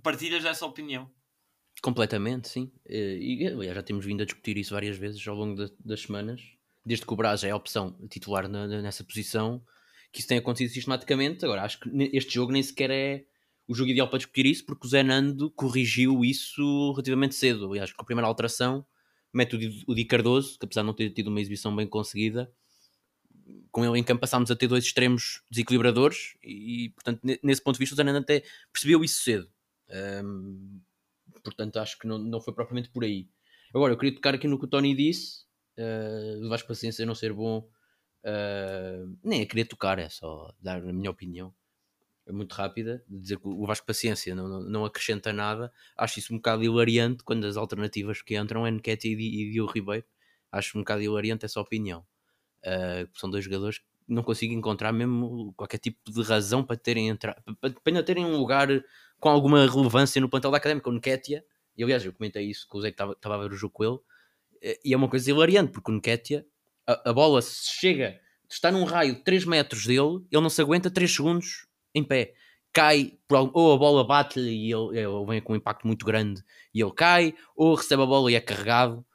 [0.02, 1.12] partilhas dessa opinião?
[1.82, 2.72] Completamente, sim.
[2.86, 6.42] E já temos vindo a discutir isso várias vezes ao longo das semanas.
[6.86, 9.64] Desde que o Braz é a opção titular na, nessa posição,
[10.12, 11.44] que isso tem acontecido sistematicamente.
[11.46, 13.26] Agora, acho que este jogo nem sequer é
[13.68, 17.72] o jogo ideal para discutir isso, porque o Zé Nando corrigiu isso relativamente cedo.
[17.72, 18.86] Aliás, com a primeira alteração,
[19.34, 19.56] mete
[19.88, 22.52] o Di Cardoso, que apesar de não ter tido uma exibição bem conseguida,
[23.72, 27.80] com ele em campo passámos a ter dois extremos desequilibradores e, portanto, nesse ponto de
[27.80, 29.50] vista, o Zananda até percebeu isso cedo.
[30.24, 30.80] Um,
[31.44, 33.28] portanto, acho que não, não foi propriamente por aí.
[33.74, 35.46] Agora, eu queria tocar aqui no que o Tony disse,
[35.78, 37.70] uh, do Vasco Paciência não ser bom,
[38.24, 41.54] uh, nem é querer tocar, é só dar a minha opinião.
[42.26, 45.72] É muito rápida, dizer que o Vasco Paciência não, não, não, acrescenta nada.
[45.98, 50.06] Acho isso um bocado hilariante quando as alternativas que entram é Nketi e Diogo Ribeiro.
[50.50, 52.06] Acho um bocado hilariante essa opinião.
[52.66, 57.10] Uh, são dois jogadores que não consigo encontrar mesmo qualquer tipo de razão para terem
[57.10, 58.68] entrado, para, ainda terem um lugar
[59.20, 60.90] com alguma relevância no plantel da Académica.
[60.90, 61.44] O Nketiah,
[61.78, 63.84] e aliás, eu comentei isso com o Zé que estava, a ver o jogo com
[63.84, 64.00] ele, eh,
[64.84, 66.44] e é uma coisa hilariante, porque o Nketiah,
[66.88, 70.90] a, a bola chega, está num raio de 3 metros dele, ele não se aguenta
[70.90, 72.34] 3 segundos em pé.
[72.72, 76.42] Cai, ou a bola bate-lhe e ele, ele vem com um impacto muito grande
[76.74, 79.06] e ele cai, ou recebe a bola e é carregado,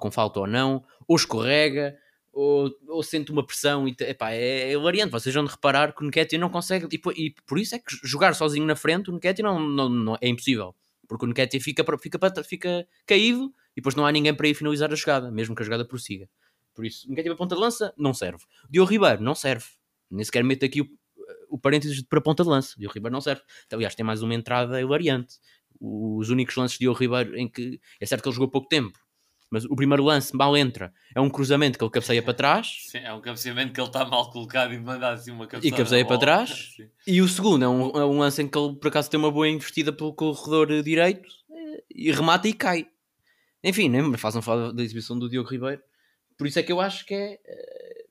[0.00, 1.96] com falta ou não, ou escorrega,
[2.32, 5.12] ou, ou sente uma pressão e epá, é, é variante.
[5.12, 8.34] Vocês vão reparar que o Nketiah não consegue, e, e, por isso é que jogar
[8.34, 10.74] sozinho na frente, o Nketiah não, não, não, é impossível,
[11.08, 14.90] porque o Nketiah fica, fica, fica caído e depois não há ninguém para ir finalizar
[14.90, 16.28] a jogada, mesmo que a jogada prossiga.
[16.74, 18.42] Por isso, Nketiah para ponta de lança não serve.
[18.70, 19.66] Diogo Ribeiro não serve.
[20.10, 20.88] Nem sequer mete aqui o,
[21.50, 22.74] o parênteses para ponta de lança.
[22.78, 23.42] Diogo Ribeiro não serve.
[23.66, 25.36] Então, aliás, tem mais uma entrada variante.
[25.78, 28.98] Os únicos lances de Diogo Ribeiro em que é certo que ele jogou pouco tempo,
[29.50, 32.86] mas o primeiro lance mal entra, é um cruzamento que ele cabeceia para trás.
[32.90, 35.46] Sim, é um cabeceamento que ele está mal colocado e manda assim uma.
[35.62, 36.72] E cabeceia para trás.
[36.76, 36.88] Sim.
[37.06, 39.30] E o segundo é um, é um lance em que ele por acaso tem uma
[39.30, 41.28] boa investida pelo corredor direito
[41.94, 42.86] e remata e cai.
[43.66, 45.82] Enfim, me façam falar da exibição do Diogo Ribeiro.
[46.38, 47.40] Por isso é que eu acho que é.
[47.44, 48.04] Eh,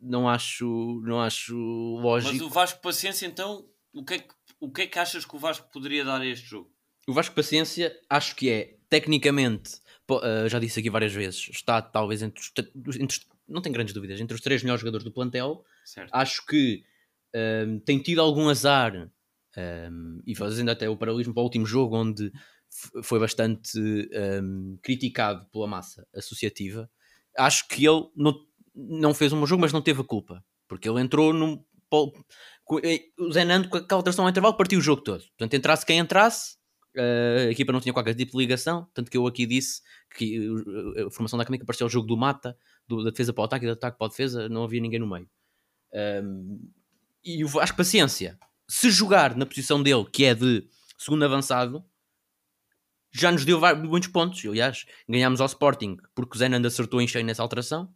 [0.00, 1.54] não acho, não acho
[2.00, 2.32] lógico.
[2.32, 5.36] Mas o Vasco Paciência, então, o que, é que, o que é que achas que
[5.36, 6.72] o Vasco poderia dar a este jogo?
[7.06, 9.74] O Vasco Paciência, acho que é, tecnicamente,
[10.10, 14.18] uh, já disse aqui várias vezes, está talvez entre os, entre não tenho grandes dúvidas,
[14.18, 15.62] entre os três melhores jogadores do plantel.
[15.84, 16.10] Certo.
[16.12, 16.82] Acho que
[17.34, 19.10] um, tem tido algum azar
[19.56, 22.32] um, e fazendo até o paralelismo para o último jogo, onde
[23.02, 23.78] foi bastante
[24.42, 26.90] um, criticado pela massa associativa.
[27.36, 28.34] Acho que ele não,
[28.74, 31.62] não fez um bom jogo, mas não teve a culpa, porque ele entrou num.
[32.84, 35.22] Eh, o Zé Nando, com aquela alteração ao intervalo, partiu o jogo todo.
[35.36, 36.56] Portanto, entrasse quem entrasse,
[36.94, 39.80] Uh, a equipa não tinha qualquer tipo de ligação, tanto que eu aqui disse
[40.14, 40.46] que
[41.06, 42.54] a formação da Académica parecia o jogo do mata,
[42.86, 45.00] do, da defesa para o ataque e do ataque para a defesa, não havia ninguém
[45.00, 45.26] no meio.
[46.22, 46.70] Um,
[47.24, 51.82] e acho paciência, se jogar na posição dele, que é de segundo avançado,
[53.12, 54.44] já nos deu muitos pontos.
[54.44, 57.92] Aliás, ganhámos ao Sporting porque o Zenand acertou em cheio nessa alteração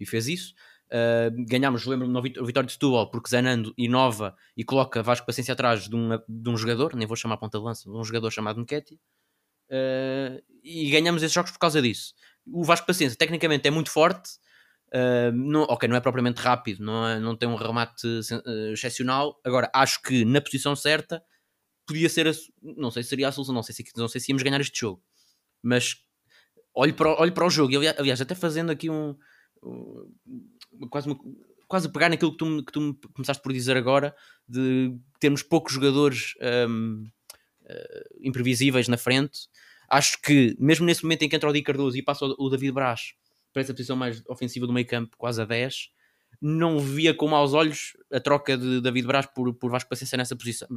[0.00, 0.54] e fez isso.
[0.88, 5.86] Uh, ganhámos, lembro-me, no Vitória de Setúbal, porque Zenando inova e coloca Vasco Paciência atrás
[5.86, 8.58] de um, de um jogador, nem vou chamar ponta de lança, de um jogador chamado
[8.58, 12.14] Nketi, uh, e ganhamos esses jogos por causa disso.
[12.46, 14.30] O Vasco Paciência, tecnicamente, é muito forte,
[14.94, 18.06] uh, não, ok, não é propriamente rápido, não, é, não tem um remate
[18.72, 21.22] excepcional, agora acho que na posição certa
[21.88, 24.30] podia ser, a, não sei se seria a solução, não sei se, não sei se
[24.30, 25.02] íamos ganhar este jogo,
[25.62, 25.96] mas
[26.74, 29.16] olho para, olho para o jogo, aliás, até fazendo aqui um
[30.90, 31.18] quase, uma,
[31.66, 34.14] quase pegar naquilo que tu, que tu me começaste por dizer agora,
[34.48, 36.34] de termos poucos jogadores
[36.68, 39.48] um, uh, eh, imprevisíveis na frente.
[39.88, 42.72] Acho que, mesmo nesse momento em que entra o Di Cardoso e passa o, David
[42.72, 43.14] Braz
[43.52, 45.90] para essa posição mais ofensiva do meio campo, quase a 10,
[46.40, 50.36] não via com maus olhos a troca de David Braz por, por Vasco Paciência nessa
[50.36, 50.68] posição.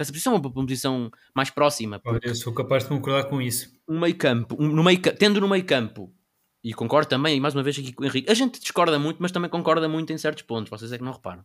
[0.00, 2.00] Para essa posição, uma posição mais próxima.
[2.06, 3.70] Olha, eu sou capaz de concordar com isso.
[3.86, 6.10] Um meio campo, um, no meio, tendo no meio campo
[6.64, 8.30] E concordo também, mais uma vez aqui com o Henrique.
[8.30, 10.70] A gente discorda muito, mas também concorda muito em certos pontos.
[10.70, 11.44] Vocês é que não reparam.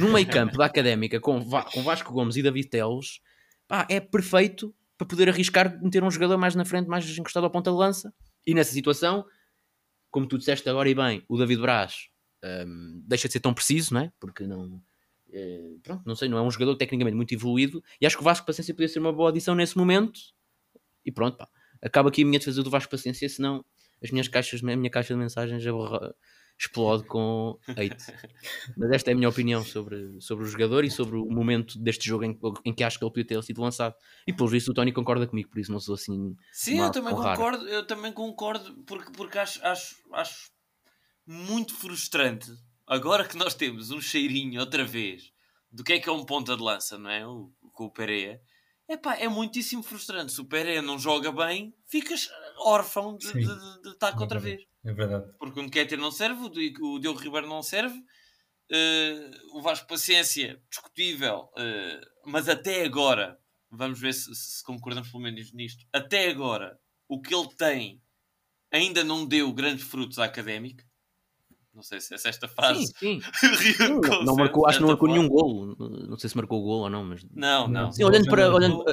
[0.00, 3.20] No meio campo da Académica, com, Va com Vasco Gomes e David Teles,
[3.68, 7.50] pá, é perfeito para poder arriscar meter um jogador mais na frente, mais encostado ao
[7.50, 8.12] ponta de lança.
[8.44, 9.24] E nessa situação,
[10.10, 12.08] como tu disseste agora e bem, o David Braz
[12.44, 14.12] um, deixa de ser tão preciso, não é?
[14.18, 14.82] Porque não...
[15.32, 18.24] É, pronto, não sei, não é um jogador tecnicamente muito evoluído e acho que o
[18.24, 20.20] Vasco Paciência podia ser uma boa adição nesse momento
[21.04, 21.48] e pronto, pá.
[21.80, 23.64] Acaba aqui a minha defesa do Vasco Paciência, senão
[24.02, 25.64] as minhas caixas, a minha caixa de mensagens
[26.58, 27.96] explode com hate.
[28.76, 32.06] Mas esta é a minha opinião sobre, sobre o jogador e sobre o momento deste
[32.06, 33.94] jogo em, em que acho que ele podia ter sido lançado.
[34.26, 36.36] E pelo visto o Tony concorda comigo, por isso não sou assim.
[36.52, 40.50] Sim, eu também concordo, eu também concordo, porque, porque acho, acho, acho
[41.26, 42.50] muito frustrante
[42.92, 45.32] agora que nós temos um cheirinho outra vez
[45.70, 47.26] do que é que é um ponta de lança, não é?
[47.26, 48.40] O, com o Pereira
[48.88, 50.32] Epá, é muitíssimo frustrante.
[50.32, 52.28] Se o Pereira não joga bem, ficas
[52.58, 54.66] órfão de, de, de, de estar é outra vez.
[54.84, 55.32] É verdade.
[55.38, 61.50] Porque o Nketiah não serve, o Diogo Ribeiro não serve, uh, o Vasco Paciência, discutível,
[61.56, 66.78] uh, mas até agora, vamos ver se, se, concordamos pelo menos nisto, até agora,
[67.08, 68.02] o que ele tem
[68.70, 70.84] ainda não deu grandes frutos à académica.
[71.74, 72.92] Não sei se é esta frase.
[72.98, 73.20] Sim,
[73.56, 73.74] sim.
[73.78, 75.74] não, não marcou, acho que não marcou nenhum golo.
[76.08, 77.24] Não sei se marcou o golo ou não, mas.
[77.34, 77.90] Não, não.
[77.90, 78.84] Sim, olhando para, olhando,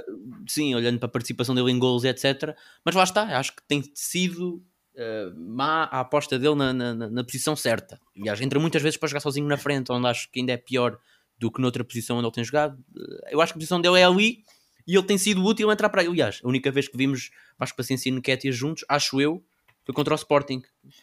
[0.48, 2.56] sim, olhando para a participação dele em golos, etc.
[2.86, 4.64] Mas lá está, acho que tem sido
[4.96, 8.00] uh, má a aposta dele na, na, na, posição certa.
[8.18, 10.98] Aliás, entra muitas vezes para jogar sozinho na frente, onde acho que ainda é pior
[11.38, 12.78] do que noutra posição onde ele tem jogado.
[12.98, 14.44] Eh, eu acho que a posição dele é ali
[14.86, 16.08] e ele tem sido útil entrar para aí.
[16.08, 19.44] Aliás, a única vez que vimos Vasco Paciência e Nketiah juntos, acho eu,
[19.90, 20.62] foi contra o Sporting,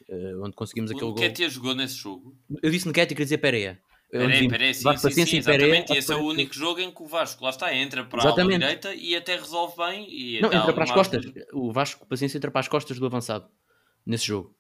[0.09, 1.15] uh, onde conseguimos aquele gol.
[1.15, 2.37] O Ketia jogou nesse jogo?
[2.63, 3.81] Eu disse Nketiah, queria dizer Pereira.
[4.09, 5.93] Pereira, Pereira, sim, sim, sim, sim, exatamente.
[5.93, 8.55] E esse é o único jogo em que o Vasco, lá está, entra para exatamente.
[8.55, 10.07] a direita e até resolve bem.
[10.09, 11.25] E não, entra para as costas.
[11.53, 13.49] O Vasco, paciência, entra para as costas do avançado
[14.07, 14.55] nesse jogo.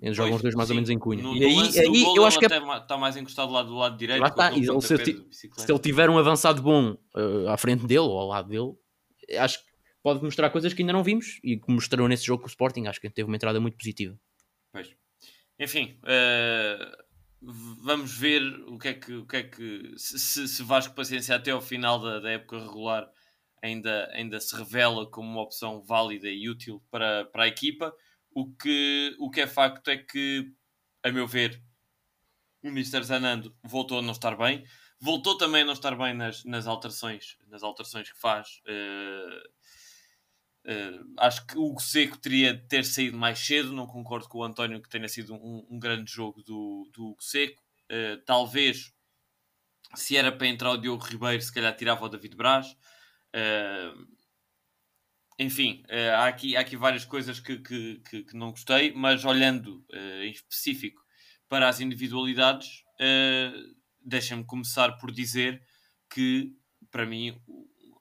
[0.00, 0.74] Eles jogam os dois mais sim.
[0.74, 1.20] ou menos em cunha.
[1.20, 2.48] No, e aí, aí eu acho que é...
[2.48, 4.20] está mais encostado lá do lado direito.
[4.20, 4.52] Lá está.
[4.52, 8.28] E se, ele, se ele tiver um avançado bom uh, à frente dele ou ao
[8.28, 8.72] lado dele,
[9.40, 9.71] acho que
[10.02, 12.86] pode mostrar coisas que ainda não vimos e que mostrou nesse jogo com o Sporting.
[12.86, 14.18] Acho que teve uma entrada muito positiva.
[14.72, 14.94] Pois.
[15.58, 17.02] Enfim, uh,
[17.82, 21.50] vamos ver o que é que, o que, é que se, se Vasco Paciência até
[21.50, 23.08] ao final da, da, época regular
[23.62, 27.94] ainda, ainda se revela como uma opção válida e útil para, para a equipa.
[28.34, 30.52] O que, o que é facto é que,
[31.02, 31.62] a meu ver,
[32.62, 33.02] o Mr.
[33.02, 34.64] Zanando voltou a não estar bem.
[35.00, 38.60] Voltou também a não estar bem nas, nas alterações, nas alterações que faz.
[38.66, 39.48] Uh,
[40.64, 43.72] Uh, acho que o Seco teria de ter saído mais cedo.
[43.72, 47.62] Não concordo com o António que tenha sido um, um grande jogo do, do Seco.
[47.90, 48.92] Uh, talvez,
[49.94, 52.72] se era para entrar o Diogo Ribeiro, se calhar tirava o David Braz.
[53.34, 54.06] Uh,
[55.38, 55.82] enfim,
[56.14, 59.84] há, aqui, há aqui várias coisas que, que, que, que não gostei, mas olhando
[60.22, 61.02] em específico
[61.48, 62.84] para as individualidades,
[64.00, 65.60] deixem-me começar por dizer
[66.08, 66.54] que,
[66.92, 67.40] para mim,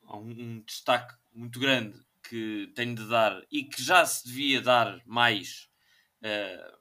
[0.04, 1.98] um, um destaque muito grande
[2.32, 5.68] que tenho de dar e que já se devia dar mais
[6.24, 6.78] uh,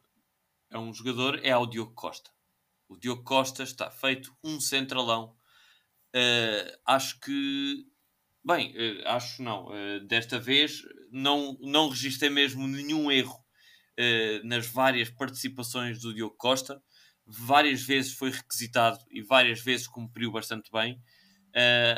[0.71, 2.31] a um jogador é ao Diogo Costa.
[2.89, 5.35] O Diogo Costa está feito um centralão.
[6.15, 7.85] Uh, acho que,
[8.45, 9.71] bem, uh, acho não,
[10.07, 13.45] desta vez não, não registrei mesmo nenhum erro
[14.45, 16.81] nas várias participações do Diogo Costa.
[17.27, 21.03] Várias vezes foi requisitado e várias vezes cumpriu bastante bem.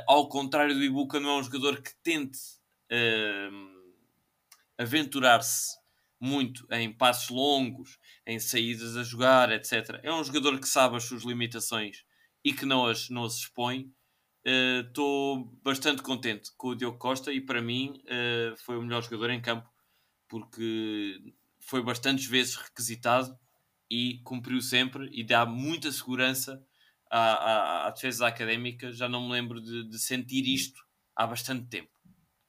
[0.08, 2.40] ao contrário do Ibuka, não é um jogador que tente
[2.92, 3.92] uh,
[4.76, 5.80] aventurar-se
[6.20, 9.98] muito em passos longos, em saídas a jogar, etc.
[10.02, 12.04] É um jogador que sabe as suas limitações
[12.44, 13.92] e que não as, não as expõe.
[14.44, 19.02] Estou uh, bastante contente com o Diogo Costa e para mim uh, foi o melhor
[19.02, 19.68] jogador em campo
[20.28, 23.36] porque foi bastantes vezes requisitado
[23.90, 26.64] e cumpriu sempre e dá muita segurança
[27.10, 28.92] à, à, à defesa académica.
[28.92, 30.80] Já não me lembro de, de sentir isto
[31.14, 31.92] há bastante tempo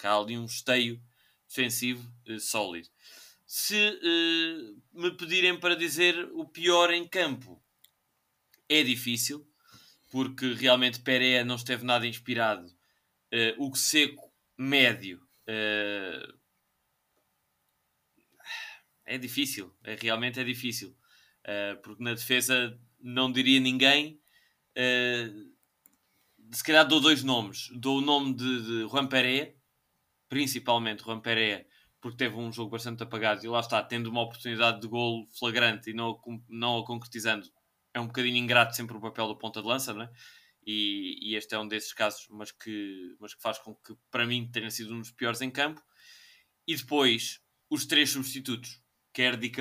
[0.03, 1.01] que há ali um esteio
[1.47, 2.89] defensivo uh, sólido.
[3.47, 7.63] Se uh, me pedirem para dizer o pior em campo,
[8.67, 9.47] é difícil,
[10.11, 12.67] porque realmente Pereira não esteve nada inspirado.
[13.31, 16.37] Uh, o seco médio uh,
[19.05, 20.89] é difícil, é, realmente é difícil,
[21.47, 24.21] uh, porque na defesa não diria ninguém.
[26.51, 27.69] se calhar dou dois nomes.
[27.73, 29.55] Dou o nome de, de Juan Pereira,
[30.33, 31.63] principalmente Juan Pereira,
[32.01, 35.91] porque teve um jogo bastante apagado e lá está, tendo uma oportunidade de golo flagrante
[35.91, 36.19] e não,
[36.49, 37.47] não a concretizando,
[37.93, 40.09] é um bocadinho ingrato sempre o papel do ponta de lança, não é?
[40.65, 44.25] E, e, este é um desses casos, mas que, mas que faz com que, para
[44.25, 45.83] mim, tenha sido um dos piores em campo.
[46.65, 48.81] E depois, os três substitutos.
[49.13, 49.51] quer Di,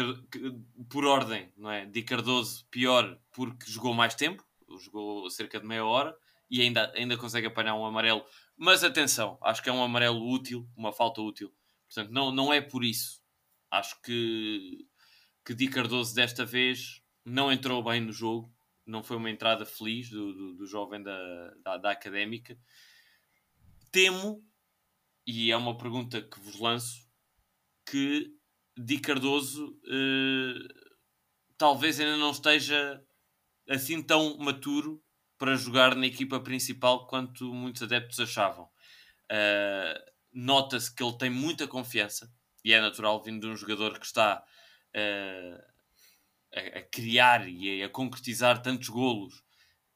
[0.89, 1.85] por ordem, não é?
[1.85, 4.43] Di Cardoso pior porque jogou mais tempo,
[4.81, 6.17] jogou cerca de meia hora
[6.53, 8.23] e ainda, ainda consegue apanhar um amarelo.
[8.57, 11.53] Mas atenção, acho que é um amarelo útil, uma falta útil.
[11.87, 13.23] Portanto, não, não é por isso.
[13.71, 14.87] Acho que,
[15.45, 18.55] que Di Cardoso desta vez não entrou bem no jogo,
[18.87, 22.59] não foi uma entrada feliz do, do, do jovem da, da, da académica.
[23.91, 24.45] Temo,
[25.27, 27.09] e é uma pergunta que vos lanço,
[27.87, 28.35] que
[28.77, 30.93] Di Cardoso uh,
[31.57, 33.05] talvez ainda não esteja
[33.69, 35.03] assim tão maturo
[35.43, 38.67] para jogar na equipa principal quanto muitos adeptos achavam.
[39.25, 42.33] Uh, Nota-se que ele tem muita confiança
[42.65, 44.41] e é natural vindo de um jogador que está
[44.95, 45.63] uh,
[46.55, 49.43] a, a, criar e a, a concretizar tantos golos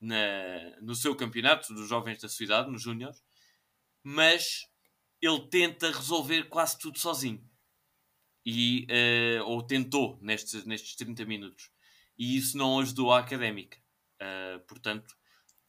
[0.01, 3.23] na, no seu campeonato dos jovens da sua idade, nos Júniors,
[4.03, 4.69] mas
[5.23, 7.49] ele tenta resolver quase tudo sozinho
[8.45, 11.71] e, uh, ou tentou nestes, nestes 30 minutos.
[12.19, 13.79] E isso não ajudou a académica.
[14.21, 15.17] Uh, portanto,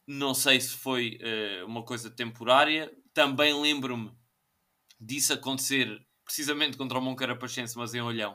[0.08, 2.90] não sei se foi uh, uma coisa temporária.
[3.12, 4.10] Também lembro-me
[4.98, 8.34] disso acontecer precisamente contra o Moncarapachense, mas em Olhão,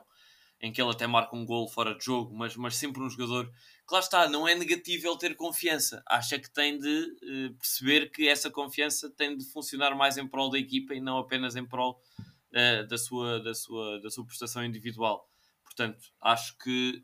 [0.61, 3.47] em que ele até marca um gol fora de jogo, mas, mas sempre um jogador
[3.47, 6.03] que lá está, não é negativo ele ter confiança.
[6.07, 10.51] Acha que tem de uh, perceber que essa confiança tem de funcionar mais em prol
[10.51, 14.63] da equipa e não apenas em prol uh, da, sua, da, sua, da sua prestação
[14.63, 15.27] individual.
[15.63, 17.03] Portanto, acho que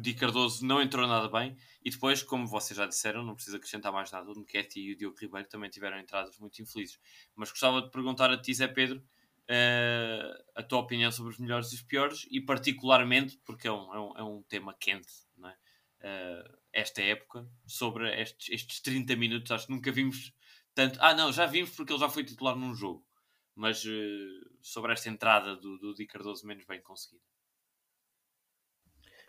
[0.00, 3.92] Di Cardoso não entrou nada bem e depois, como vocês já disseram, não precisa acrescentar
[3.92, 4.30] mais nada.
[4.30, 6.98] O Nequete e o Diogo Ribeiro também tiveram entradas muito infelizes.
[7.34, 11.72] Mas gostava de perguntar a ti, Zé Pedro, uh, a tua opinião sobre os melhores
[11.72, 15.48] e os piores e, particularmente, porque é um, é um, é um tema quente, não
[15.48, 15.56] é?
[16.00, 19.50] Uh, esta época, sobre estes, estes 30 minutos.
[19.50, 20.32] Acho que nunca vimos
[20.74, 20.98] tanto.
[21.00, 23.06] Ah, não, já vimos porque ele já foi titular num jogo
[23.56, 27.24] mas uh, sobre esta entrada do, do Di Cardoso menos bem conseguida.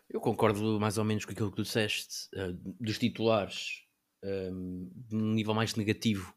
[0.10, 3.84] Eu concordo mais ou menos com aquilo que tu disseste, uh, dos titulares,
[4.24, 6.34] um, ehm, um nível mais negativo.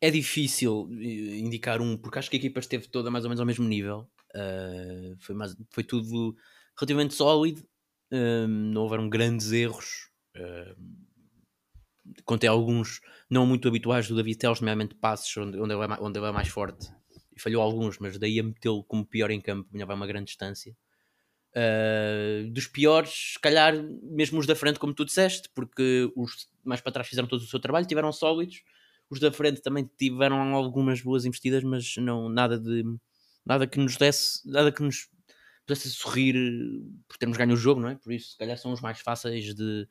[0.00, 3.40] É difícil eh, indicar um, porque acho que a equipa esteve toda mais ou menos
[3.40, 4.10] ao mesmo nível.
[4.34, 6.34] Uh, foi, mais, foi tudo
[6.76, 7.64] relativamente sólido,
[8.10, 10.10] ehm, não houveram grandes erros.
[10.36, 10.74] Uh,
[12.24, 13.00] contei alguns
[13.30, 16.32] não muito habituais do David Teles, nomeadamente passos onde, onde, ele é, onde ele é
[16.32, 16.90] mais forte
[17.34, 20.26] e falhou alguns, mas daí a metê-lo como pior em campo, vinha vai uma grande
[20.26, 20.76] distância.
[21.56, 26.80] Uh, dos piores, se calhar mesmo os da frente, como tu disseste, porque os mais
[26.80, 28.62] para trás fizeram todo o seu trabalho, tiveram sólidos.
[29.08, 32.82] Os da frente também tiveram algumas boas investidas, mas não nada de
[33.46, 35.08] nada que nos desse, nada que nos
[35.66, 36.34] pudesse sorrir
[37.06, 37.94] por termos ganho o jogo, não é?
[37.94, 39.88] Por isso, se calhar são os mais fáceis de,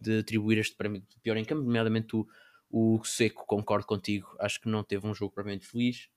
[0.00, 2.26] de atribuir este prémio de pior em campo, nomeadamente o,
[2.70, 6.08] o Seco, concordo contigo, acho que não teve um jogo propriamente feliz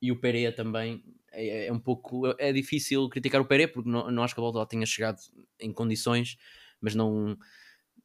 [0.00, 4.10] e o Pereira também é, é, um pouco é difícil criticar o Pereira porque não,
[4.10, 5.18] não acho que a bola tenha chegado
[5.58, 6.36] em condições
[6.80, 7.36] mas não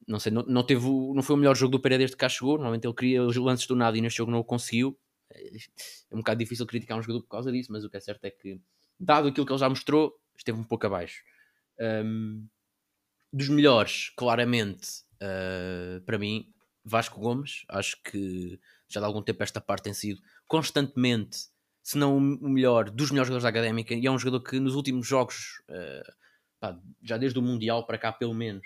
[0.08, 2.30] não sei, não, não, teve não foi o melhor jogo do Pereira desde que cá
[2.30, 2.56] chegou.
[2.56, 4.98] Normalmente ele queria os lances do nada e neste jogo não o conseguiu.
[5.32, 8.00] É, é um bocado difícil criticar um jogador por causa disso mas o que é
[8.00, 8.62] certo é que
[9.00, 11.24] dado aquilo que ele já mostrou esteve um pouco abaixo.
[11.80, 12.48] Um,
[13.34, 16.54] dos melhores claramente uh, para mim
[16.84, 17.66] Vasco Gomes.
[17.68, 21.48] Acho que já há algum tempo esta parte tem sido constantemente
[21.86, 24.74] se não o melhor, dos melhores jogadores da académica, e é um jogador que nos
[24.74, 26.14] últimos jogos, uh,
[26.60, 28.66] pá, já desde o Mundial para cá pelo menos,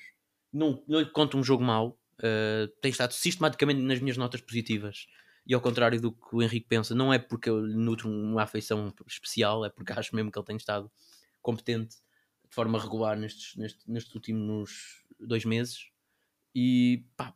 [0.54, 5.06] não, não lhe conta um jogo mau, uh, tem estado sistematicamente nas minhas notas positivas.
[5.46, 8.94] E ao contrário do que o Henrique pensa, não é porque eu nutro uma afeição
[9.06, 10.90] especial, é porque acho mesmo que ele tem estado
[11.42, 11.98] competente
[12.48, 15.90] de forma regular nestes, nestes, nestes últimos dois meses.
[16.56, 17.36] E pá,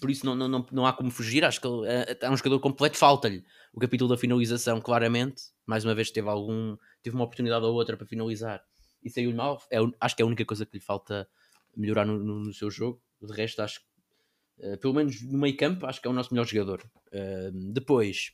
[0.00, 1.44] por isso não, não, não, não há como fugir.
[1.44, 5.44] Acho que é, é um jogador completo, falta-lhe o capítulo da finalização, claramente.
[5.66, 8.62] Mais uma vez teve algum, teve uma oportunidade ou outra para finalizar
[9.02, 9.62] e saiu mal.
[9.70, 11.28] É, acho que é a única coisa que lhe falta
[11.76, 13.00] melhorar no, no, no seu jogo.
[13.20, 16.32] De resto, acho que uh, pelo menos no meio campo, acho que é o nosso
[16.32, 16.82] melhor jogador.
[17.08, 18.32] Uh, depois,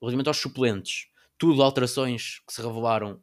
[0.00, 1.08] relativamente aos suplentes,
[1.38, 3.22] tudo alterações que se revelaram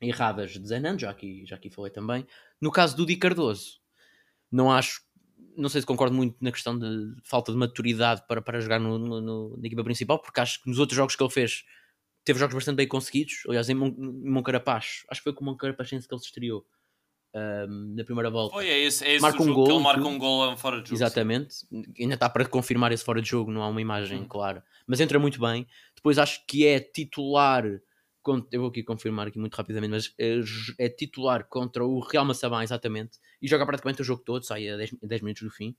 [0.00, 2.26] erradas de Zenan, já aqui, já aqui falei também.
[2.60, 3.80] No caso do Di Cardoso,
[4.50, 5.02] não acho
[5.58, 8.98] não sei se concordo muito na questão de falta de maturidade para, para jogar no,
[8.98, 11.64] no, no, na equipa principal, porque acho que nos outros jogos que ele fez
[12.24, 13.42] teve jogos bastante bem conseguidos.
[13.48, 16.64] Aliás, em Moncarapaz, acho que foi com o Moncarapachense que ele se estreou
[17.34, 18.54] um, na primeira volta.
[18.54, 20.90] Foi, é esse, é esse marca um gol, que ele marca um gol fora de
[20.90, 21.02] jogo.
[21.02, 21.84] Exatamente, sim.
[21.98, 24.28] ainda está para confirmar esse fora de jogo, não há uma imagem hum.
[24.28, 25.66] clara, mas entra muito bem.
[25.94, 27.64] Depois acho que é titular
[28.50, 32.62] eu vou aqui confirmar aqui muito rapidamente, mas é, é titular contra o Real Massabá,
[32.62, 35.74] exatamente, e joga praticamente o jogo todo, sai a 10, 10 minutos do fim.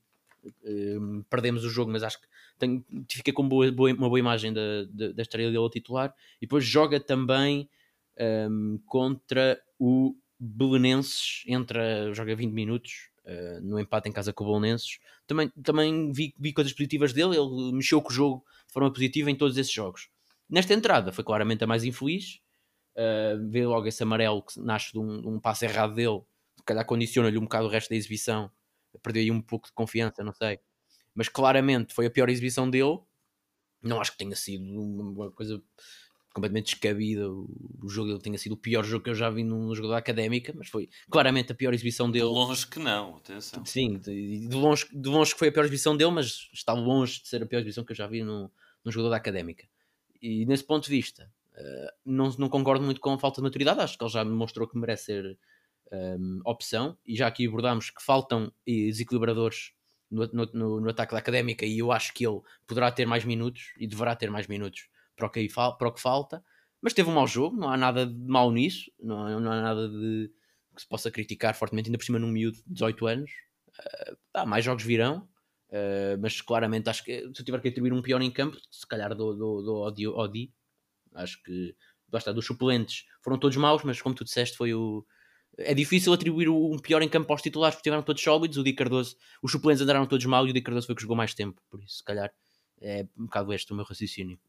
[0.63, 2.27] Um, perdemos o jogo, mas acho que
[2.57, 6.13] tenho, fica com boa, boa, uma boa imagem da, da, da estreia dele titular.
[6.37, 7.69] E depois joga também
[8.49, 14.47] um, contra o Belenenses entra, joga 20 minutos uh, no empate em casa com o
[14.47, 14.99] Belenenses.
[15.27, 19.29] Também, também vi, vi coisas positivas dele, ele mexeu com o jogo de forma positiva
[19.29, 20.09] em todos esses jogos.
[20.49, 22.41] Nesta entrada foi claramente a mais infeliz.
[22.95, 26.21] Uh, vê logo esse amarelo que nasce de um, de um passo errado dele,
[26.57, 28.51] se calhar condiciona-lhe um bocado o resto da exibição.
[29.03, 30.59] Perdeu aí um pouco de confiança, não sei.
[31.13, 32.99] Mas claramente foi a pior exibição dele.
[33.81, 35.61] Não acho que tenha sido uma coisa
[36.33, 37.29] completamente descabida.
[37.29, 40.53] O jogo dele tenha sido o pior jogo que eu já vi num jogador académica,
[40.55, 42.25] mas foi claramente a pior exibição dele.
[42.25, 43.65] De longe que não, atenção.
[43.65, 47.21] Sim, de, de, longe, de longe que foi a pior exibição dele, mas está longe
[47.21, 48.49] de ser a pior exibição que eu já vi num,
[48.83, 49.67] num jogador da académica.
[50.21, 53.79] E nesse ponto de vista, uh, não, não concordo muito com a falta de maturidade.
[53.79, 55.37] Acho que ele já mostrou que merece ser
[55.91, 56.97] um, ehm, opção.
[57.05, 59.73] E já aqui abordámos que faltam desequilibradores
[60.09, 61.65] no, no, no, ataque da académica.
[61.65, 65.27] E eu acho que ele poderá ter mais minutos e deverá ter mais minutos para
[65.27, 66.43] o que, para o que falta.
[66.81, 69.89] Mas teve um mau jogo, não há nada de mau nisso, não, não há nada
[69.89, 70.31] de
[70.73, 73.31] que se possa criticar fortemente, ainda por cima num miúdo de 18 anos.
[74.35, 75.27] Uh, mais jogos virão,
[75.69, 78.87] uh, mas claramente acho que se eu tiver que atribuir um pior em campo, se
[78.87, 80.53] calhar do, do, do Odi, Odi.
[81.13, 81.75] Acho que
[82.07, 85.05] basta, dos suplentes foram todos maus, mas como tu disseste, foi o.
[85.57, 88.57] É difícil atribuir um pior em campo aos titulares porque estiveram todos sólidos.
[88.57, 91.17] O Di Cardoso, os suplentes andaram todos mal e o Di Cardoso foi que jogou
[91.17, 92.31] mais tempo, por isso, se calhar,
[92.81, 94.39] é um bocado este o meu raciocínio.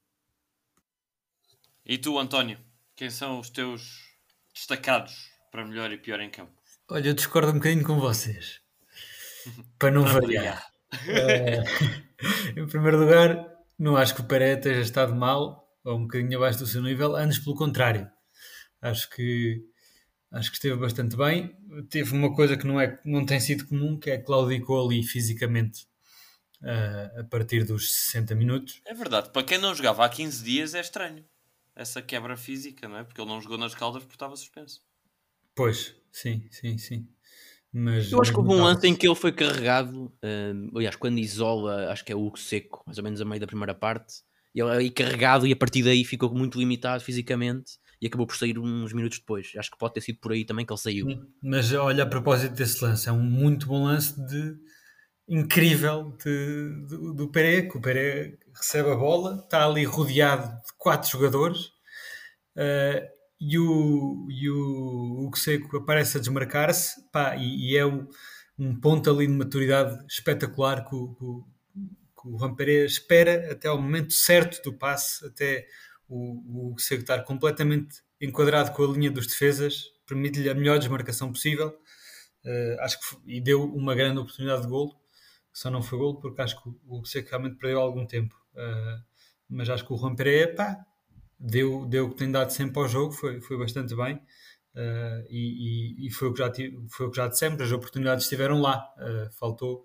[1.84, 2.58] E tu, António,
[2.94, 4.14] quem são os teus
[4.54, 6.52] destacados para melhor e pior em campo?
[6.88, 8.60] Olha, eu discordo um bocadinho com vocês.
[9.78, 10.70] para não variar.
[11.06, 11.62] Eh,
[12.56, 16.58] em primeiro lugar, não acho que o Pereira tenha estado mal ou um bocadinho abaixo
[16.58, 18.10] do seu nível, antes pelo contrário.
[18.80, 19.64] Acho que
[20.30, 21.56] acho que esteve bastante bem.
[21.88, 25.86] Teve uma coisa que não, é, não tem sido comum, que é claudicou ali fisicamente
[26.62, 28.80] uh, a partir dos 60 minutos.
[28.84, 31.24] É verdade, para quem não jogava há 15 dias é estranho
[31.74, 33.04] essa quebra física, não é?
[33.04, 34.82] Porque ele não jogou nas caldas porque estava suspenso.
[35.54, 37.08] Pois, sim, sim, sim.
[37.72, 41.18] Mas, eu acho que houve um lance em que ele foi carregado, uh, aliás, quando
[41.18, 44.22] isola, acho que é o Hugo Seco, mais ou menos a meio da primeira parte,
[44.54, 48.36] e ele aí carregado e a partir daí ficou muito limitado fisicamente e acabou por
[48.36, 49.52] sair uns minutos depois.
[49.56, 51.06] Acho que pode ter sido por aí também que ele saiu.
[51.42, 54.56] Mas olha, a propósito desse lance, é um muito bom lance de
[55.28, 61.08] incrível de, de, do Pereira, o Pereira recebe a bola, está ali rodeado de quatro
[61.08, 61.66] jogadores
[62.56, 67.00] uh, e o, e o, o Seco aparece a desmarcar-se
[67.38, 68.08] e, e, é o,
[68.58, 73.80] um ponto ali de maturidade espetacular que o, que, o Juan Pereira espera até ao
[73.80, 75.66] momento certo do passe, até
[76.08, 81.32] o, o Seco estar completamente enquadrado com a linha dos defesas, permite-lhe a melhor desmarcação
[81.32, 81.68] possível.
[82.44, 85.00] Uh, acho que e deu uma grande oportunidade de golo
[85.52, 88.34] só não foi gol porque acho que o Seco realmente perdeu algum tempo.
[88.54, 89.02] Uh,
[89.48, 90.86] mas acho que o Juan Pereira pá,
[91.40, 94.16] deu, deu o que tem dado sempre ao jogo, foi, foi bastante bem.
[94.74, 98.24] Uh, e, e, foi, o que já tive, foi o que já dissemos, as oportunidades
[98.24, 98.86] estiveram lá.
[98.98, 99.84] Uh, faltou,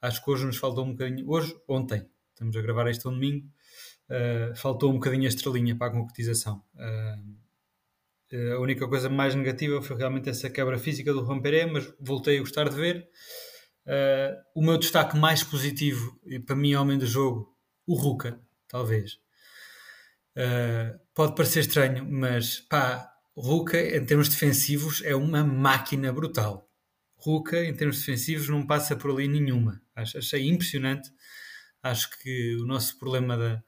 [0.00, 1.28] acho que hoje nos faltou um bocadinho.
[1.28, 3.46] Hoje, ontem, estamos a gravar este um domingo,
[4.56, 6.62] faltou um bocadinho a estrelinha para a concretização.
[8.54, 12.40] a única coisa mais negativa foi realmente essa quebra física do Pereira, mas voltei a
[12.40, 13.08] gostar de ver.
[13.86, 19.21] Uh, o meu destaque mais positivo, e para mim, homem do jogo, o Ruka, talvez.
[20.36, 26.68] Uh, pode parecer estranho, mas pá, Ruka, em termos defensivos, é uma máquina brutal.
[27.16, 29.80] Ruka, em termos defensivos, não passa por ali nenhuma.
[29.94, 31.10] Acho, achei impressionante.
[31.82, 33.62] Acho que o nosso problema da,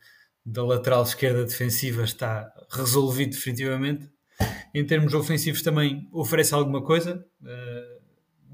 [0.45, 4.11] da lateral esquerda defensiva está resolvido definitivamente.
[4.75, 7.25] Em termos ofensivos, também oferece alguma coisa.
[7.41, 7.95] Uh,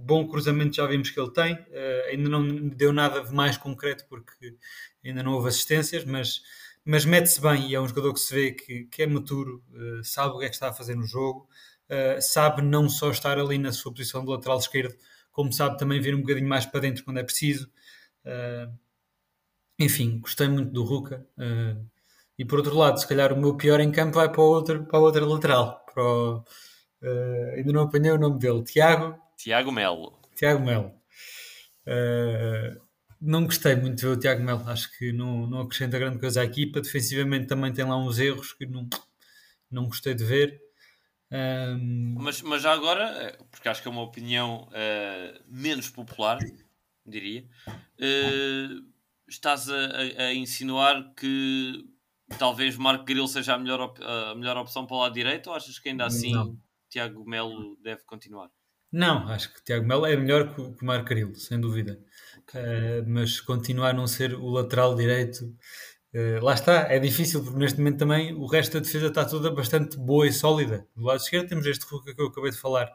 [0.00, 4.04] bom cruzamento já vimos que ele tem, uh, ainda não deu nada de mais concreto
[4.08, 4.56] porque
[5.04, 6.40] ainda não houve assistências, mas,
[6.84, 10.04] mas mete-se bem e é um jogador que se vê que, que é maturo, uh,
[10.04, 11.48] sabe o que é que está a fazer no jogo,
[11.88, 14.94] uh, sabe não só estar ali na sua posição de lateral esquerdo,
[15.30, 17.70] como sabe também vir um bocadinho mais para dentro quando é preciso.
[19.78, 21.26] enfim, gostei muito do Ruka.
[22.38, 24.84] e por outro lado, se calhar o meu pior em campo vai para, o outro,
[24.84, 25.84] para a outra lateral.
[25.92, 26.44] Para o,
[27.56, 30.18] ainda não apanhei o nome dele, Tiago Tiago Melo.
[30.34, 30.92] Tiago Melo.
[33.20, 34.66] Não gostei muito de ver o Tiago Melo.
[34.68, 36.80] Acho que não, não acrescenta grande coisa à equipa.
[36.80, 38.88] Defensivamente também tem lá uns erros que não,
[39.70, 40.60] não gostei de ver.
[41.30, 42.16] Um...
[42.18, 46.38] Mas, mas já agora, eh, porque acho que é uma opinião uh, menos popular,
[47.06, 48.84] diria, uh,
[49.28, 51.84] estás a, a, insinuar que
[52.36, 55.78] talvez Marco Grilo seja a melhor, a melhor opção para o lado direito ou achas
[55.78, 56.58] que ainda assim não.
[56.88, 58.50] Tiago Melo deve continuar?
[58.92, 62.02] Não, acho que Tiago Melo é melhor que, o Marco Carilo, sem dúvida.
[62.54, 65.54] Uh, mas continuar a não ser o lateral direito
[66.12, 69.50] Uh, lá está, é difícil porque neste momento também o resto da defesa está toda
[69.50, 70.84] bastante boa e sólida.
[70.96, 72.86] Do lado esquerdo temos este Ruka que eu acabei de falar.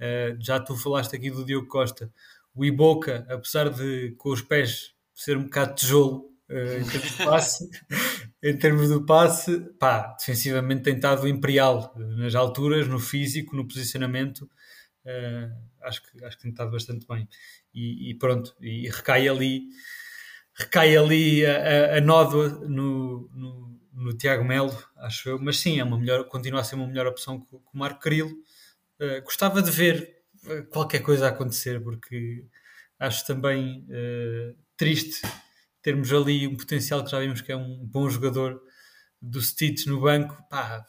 [0.00, 2.12] Uh, já tu falaste aqui do Diogo Costa.
[2.54, 7.70] O Iboca, apesar de com os pés ser um bocado tijolo em termos de passe,
[8.42, 14.50] em termos do passe, pá, defensivamente tem estado imperial nas alturas, no físico, no posicionamento.
[15.82, 17.28] Acho, que, acho que tem estado bastante bem.
[17.74, 19.68] E, e pronto, e recai ali
[20.58, 25.78] recai ali a, a, a nódoa no, no, no, Tiago Melo, acho eu, mas sim,
[25.78, 28.30] é uma melhor, continua a ser uma melhor opção que, que o Marco Carilo.
[29.00, 32.44] Uh, gostava de ver eh, qualquer coisa acontecer, porque
[32.98, 35.22] acho também uh, triste
[35.82, 38.60] termos ali um potencial que já vimos que é um bom jogador
[39.22, 40.36] do Stitch no banco.
[40.50, 40.84] Pá,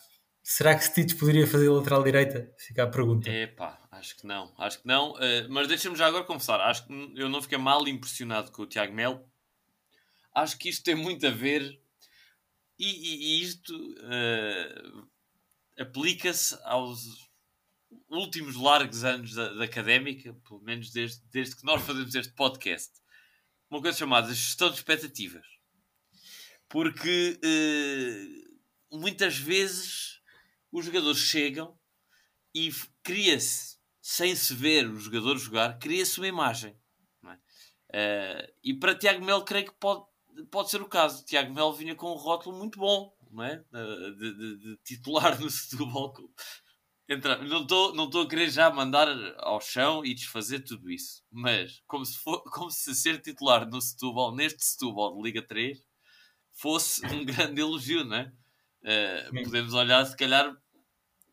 [0.52, 2.54] será que Stitch poderia fazer lateral direita?
[2.58, 3.30] Fica a pergunta.
[3.30, 5.14] É pá, acho que não, acho que não.
[5.14, 8.68] Uh, mas deixa-me já agora confessar, acho que eu não fiquei mal impressionado com o
[8.68, 9.30] Tiago Melo
[10.34, 11.80] acho que isto tem muito a ver
[12.78, 15.08] e, e, e isto uh,
[15.78, 17.30] aplica-se aos
[18.10, 22.92] últimos largos anos da, da, académica, pelo menos desde, desde que nós fazemos este podcast.
[23.70, 25.46] Uma coisa chamada gestão de expectativas.
[26.70, 30.19] Porque uh, muitas vezes
[30.72, 31.78] os jogadores chegam
[32.54, 32.72] e
[33.04, 36.76] cria-se, sem se ver o jogador jogar, cria-se uma imagem.
[37.92, 38.46] É?
[38.46, 40.06] Uh, e para Tiago Melo, creio que pode,
[40.52, 41.26] pode ser o caso.
[41.26, 43.64] Tiago Melo vinha com um rótulo muito bom, não é?
[43.72, 46.14] De, de, de titular no Setúbal.
[47.48, 49.08] Não estou não a querer já mandar
[49.38, 53.82] ao chão e desfazer tudo isso, mas como se, for, como se ser titular no
[53.82, 55.84] Setúbal, neste Setúbal de Liga 3,
[56.54, 58.32] fosse um grande elogio, não é?
[58.84, 60.56] Uh, podemos olhar, se calhar,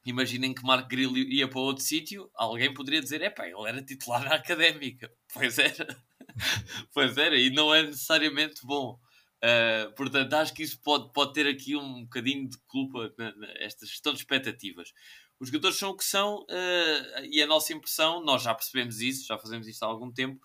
[0.05, 3.83] imaginem que Marco Grillo ia para outro sítio, alguém poderia dizer: é pá, ele era
[3.83, 5.11] titular na académica.
[5.33, 5.87] Pois era.
[6.95, 8.99] pois era, e não é necessariamente bom.
[9.37, 13.13] Uh, portanto, acho que isso pode, pode ter aqui um bocadinho de culpa
[13.61, 14.93] nesta gestão de expectativas.
[15.39, 19.27] Os jogadores são o que são uh, e a nossa impressão, nós já percebemos isso,
[19.27, 20.41] já fazemos isto há algum tempo,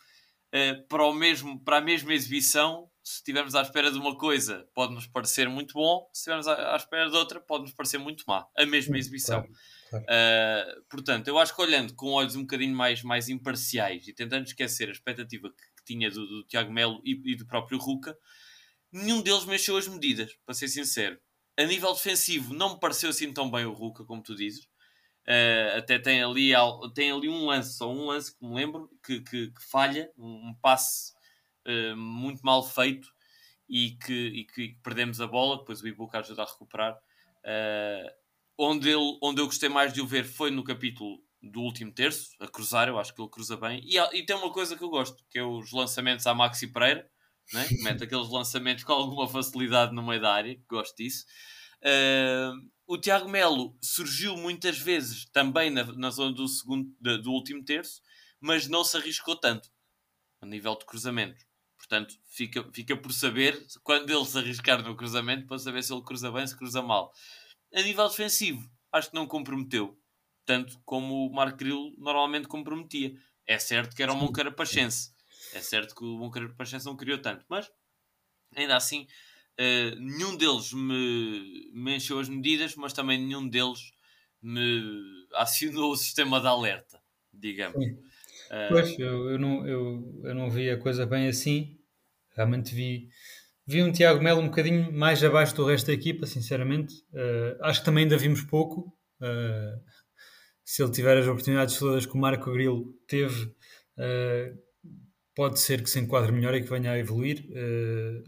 [0.53, 4.65] uh, para, o mesmo, para a mesma exibição, se estivermos à espera de uma coisa,
[4.73, 8.47] pode-nos parecer muito bom, se estivermos à, à espera de outra, pode-nos parecer muito má.
[8.57, 9.45] A mesma exibição.
[9.89, 10.05] Claro.
[10.05, 14.45] Uh, portanto, eu acho que olhando com olhos um bocadinho mais, mais imparciais e tentando
[14.45, 18.17] esquecer a expectativa que, que tinha do, do, Tiago Melo e, e, do próprio Ruca,
[18.89, 21.19] nenhum deles mexeu as medidas, para ser sincero.
[21.59, 24.63] A nível defensivo, não me pareceu assim tão bem o Ruca, como tu dizes.
[25.27, 26.53] Uh, até tem ali,
[26.95, 30.55] tem ali um lance, só um lance que me lembro, que, que, que falha, um
[30.61, 31.11] passe
[31.67, 33.07] uh, muito mal feito
[33.69, 35.57] e que, e que, perdemos a bola.
[35.59, 36.93] Depois o Ibuka ajuda a recuperar.
[37.43, 38.11] Uh,
[38.57, 42.29] onde, ele, onde eu gostei mais de o ver foi no capítulo do último terço,
[42.39, 43.81] a cruzar, eu acho que ele cruza bem.
[43.83, 47.09] E, e tem uma coisa que eu gosto, que é os lançamentos à Maxi Pereira,
[47.51, 47.67] né?
[47.81, 51.25] mete aqueles lançamentos com alguma facilidade no meio da área, gosto disso.
[51.83, 57.63] Uh, o Tiago Melo surgiu muitas vezes também na, na zona do, segundo, do último
[57.63, 58.01] terço,
[58.39, 59.69] mas não se arriscou tanto
[60.41, 61.43] a nível de cruzamentos.
[61.91, 66.01] Portanto, fica, fica por saber quando ele se arriscar no cruzamento para saber se ele
[66.01, 67.11] cruza bem, se cruza mal
[67.73, 69.99] a nível defensivo, acho que não comprometeu
[70.45, 73.13] tanto como o Marco Grilo normalmente comprometia.
[73.45, 75.11] É certo que era o Moncara Pachense,
[75.53, 77.69] é certo que o Moncara Pachense não criou tanto, mas
[78.55, 79.05] ainda assim,
[79.59, 83.91] uh, nenhum deles me, me encheu as medidas, mas também nenhum deles
[84.41, 84.81] me
[85.33, 87.01] acionou o sistema de alerta,
[87.33, 87.85] digamos.
[87.85, 91.80] Uh, pois, eu, eu, não, eu, eu não vi a coisa bem assim,
[92.35, 93.09] realmente vi
[93.71, 96.95] Vi um Tiago Melo um bocadinho mais abaixo do resto da equipa, sinceramente.
[97.13, 98.93] Uh, acho que também ainda vimos pouco.
[99.21, 99.79] Uh,
[100.65, 104.57] se ele tiver as oportunidades todas que o Marco Grilo teve, uh,
[105.33, 107.45] pode ser que se enquadre melhor e que venha a evoluir.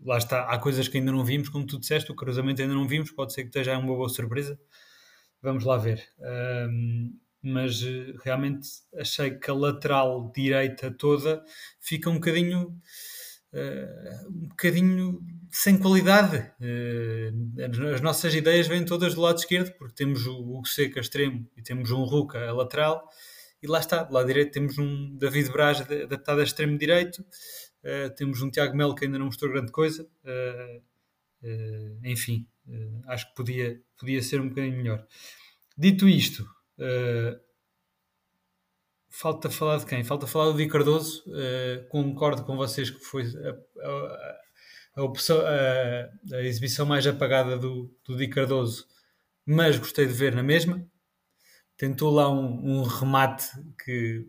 [0.04, 2.88] lá está, há coisas que ainda não vimos, como tu disseste, o cruzamento ainda não
[2.88, 4.58] vimos, pode ser que esteja uma boa surpresa.
[5.42, 6.02] Vamos lá ver.
[7.42, 7.82] mas
[8.24, 11.44] realmente achei que a lateral direita toda
[11.82, 12.74] fica um bocadinho
[13.54, 16.38] uh, um bocadinho sem qualidade.
[16.60, 21.48] Uh, as nossas ideias vêm todas do lado esquerdo, porque temos o Hugo Seca extremo
[21.56, 23.08] e temos um Ruca a lateral,
[23.62, 28.14] e lá está, do lado direito temos um David Braz adaptado a extremo direito, uh,
[28.16, 30.08] temos um Tiago Melo que ainda não mostrou grande coisa.
[32.04, 32.48] enfim,
[33.08, 35.06] acho que podia, podia ser um bocadinho melhor.
[35.78, 36.48] Dito isto,
[39.14, 40.04] falta falar de quem?
[40.04, 41.24] Falta falar do Di Cardoso.
[41.28, 44.36] Uh, concordo com vocês que foi a, a,
[44.96, 48.88] a, opção, a, exibição mais apagada do, do Di Cardoso,
[49.46, 50.84] mas gostei de ver na mesma.
[51.78, 53.46] Tentou lá um, um remate
[53.86, 54.26] que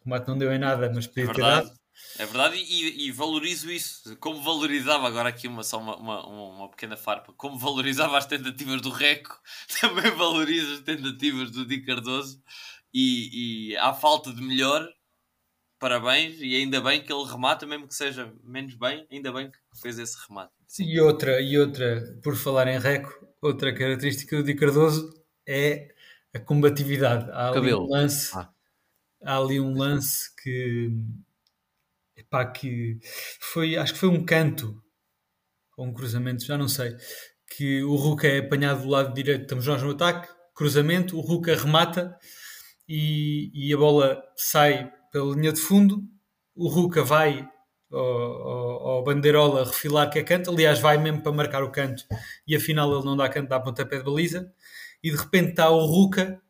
[0.00, 1.70] o remate não deu em nada, mas podia é ter dado.
[2.18, 4.16] É verdade, e, e, valorizo isso.
[4.18, 8.82] Como valorizava, agora aqui uma, só uma, uma, uma, pequena farpa, como valorizava as tentativas
[8.82, 9.40] do Reco,
[9.80, 12.38] também valorizo as tentativas do Di Cardoso.
[12.98, 14.88] E, e à falta de melhor,
[15.78, 19.58] parabéns, e ainda bem que ele remata, mesmo que seja menos bem, ainda bem que
[19.82, 20.50] fez esse remate.
[20.66, 20.84] Sim.
[20.84, 25.12] E outra, e outra, por falar em Reco, outra característica do Di Cardoso
[25.46, 25.94] é
[26.34, 27.30] a combatividade.
[27.32, 27.84] Há ali Cabelo.
[27.84, 28.50] um lance, ah.
[29.22, 30.90] há ali um lance que
[32.16, 32.98] epá, que
[33.52, 34.82] foi, acho que foi um canto
[35.76, 36.96] ou um cruzamento, já não sei,
[37.54, 41.54] que o Ruka é apanhado do lado direito, estamos nós no ataque, cruzamento, o Ruka
[41.54, 42.18] remata
[42.88, 46.02] e, e a bola sai pela linha de fundo,
[46.54, 47.48] o Ruka vai
[47.90, 52.04] ao, ao, ao bandeirola refilar que é canto, aliás vai mesmo para marcar o canto
[52.46, 54.52] e afinal ele não dá canto, dá pontapé de baliza
[55.02, 56.40] e de repente está o Ruka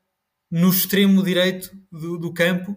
[0.50, 2.76] no extremo direito do, do campo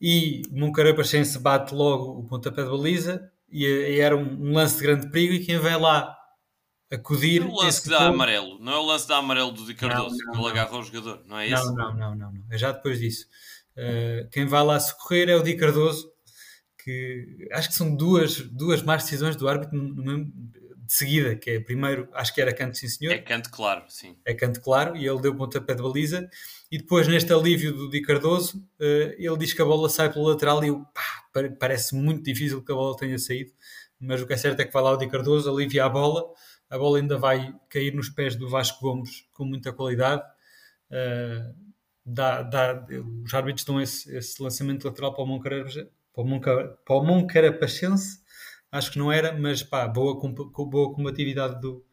[0.00, 4.82] e Moncarapachense bate logo o pontapé de baliza e, e era um, um, lance de
[4.82, 6.16] grande perigo e quem vem lá
[6.92, 7.42] acudir...
[7.42, 10.16] É o lance que dá amarelo, não é o lance da amarelo do Di Cardoso,
[10.16, 11.74] que ele agarra o jogador, não é isso?
[11.74, 12.44] Não, não, não, não, não.
[12.50, 13.26] é já depois disso.
[13.76, 16.12] Uh, quem vai lá socorrer é o Di Cardoso,
[16.84, 20.32] que acho que são duas, duas más decisões do árbitro mesmo,
[20.92, 23.14] de seguida, que é primeiro, acho que era canto sim senhor.
[23.14, 24.16] É canto claro, sim.
[24.26, 26.28] É canto claro, e ele deu o pontapé de baliza,
[26.70, 30.26] e depois neste alívio do Di Cardoso, uh, ele diz que a bola sai pelo
[30.26, 33.52] lateral e eu, pá, parece muito difícil que a bola tenha saído,
[33.98, 36.24] mas o que é certo é que vai lá o Di Cardoso, alivia a bola,
[36.72, 40.22] a bola ainda vai cair nos pés do Vasco Gomes com muita qualidade,
[40.90, 41.54] uh,
[42.04, 42.86] dá, dá,
[43.22, 48.22] os árbitros dão esse, esse lançamento lateral para o Moncarapachense, para o Moncarapachense
[48.70, 51.84] acho que não era, mas pá, boa, boa combatividade do,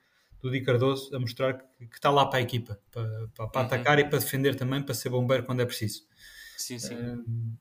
[0.41, 3.61] do Di Cardoso a mostrar que, que está lá para a equipa, para, para, para
[3.61, 3.67] uhum.
[3.67, 6.03] atacar e para defender também, para ser bombeiro quando é preciso.
[6.57, 6.95] Sim, sim.
[6.95, 7.57] Um,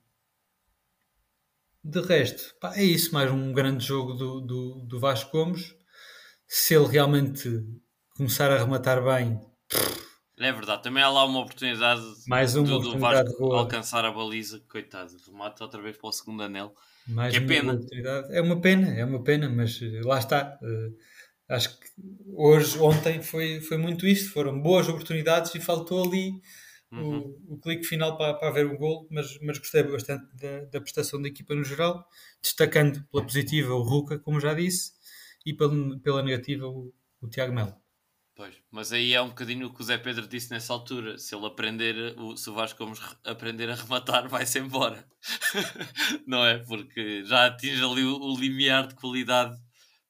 [1.83, 5.75] de resto, pá, é isso, mais um grande jogo do, do, do Vasco Gomes.
[6.49, 7.63] Se ele realmente
[8.17, 9.39] começar a rematar bem.
[10.41, 14.63] É verdade, também há lá uma oportunidade, mais uma do, oportunidade Vasco alcançar a baliza,
[14.69, 16.73] coitado, remata outra vez para o segundo anel.
[17.07, 17.79] Mais é pena.
[18.31, 20.59] É uma pena, é uma pena, mas eh, lá está.
[20.63, 20.97] Uh,
[21.49, 21.87] acho que
[22.35, 24.33] hoje, ontem foi, foi muito isto.
[24.33, 26.33] Foram boas oportunidades e faltou ali
[26.93, 27.35] uhum.
[27.49, 30.81] o, o clique final para, para haver o gol, mas, mas gostei bastante da, da
[30.81, 32.07] prestação da equipa no geral,
[32.41, 34.93] destacando pela positiva o Ruca, como já disse,
[35.49, 36.93] e pela, negativa o,
[37.23, 37.75] o Tiago Melo.
[38.35, 41.19] Pois, mas aí é um bocadinho o que o Zé Pedro disse nessa altura.
[41.19, 42.85] Se ele aprender, o, se o Vasco
[43.25, 45.09] aprender a rematar, vai-se embora.
[46.27, 46.59] não é?
[46.59, 49.59] Porque já atinge ali o, o limiar de qualidade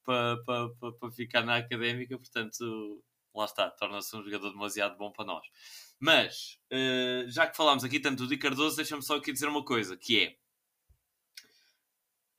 [0.04, 5.12] para, para, para, para ficar na académica, portanto, lá está, torna-se um jogador demasiado bom
[5.12, 5.46] para nós.
[6.00, 9.64] Mas, uh, já que falámos aqui tanto do Di Cardoso, deixa-me só aqui dizer uma
[9.64, 10.36] coisa, que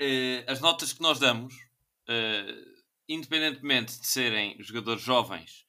[0.01, 2.78] é uh, as notas que nós damos, uh,
[3.09, 5.65] independentemente de serem jogadores jovens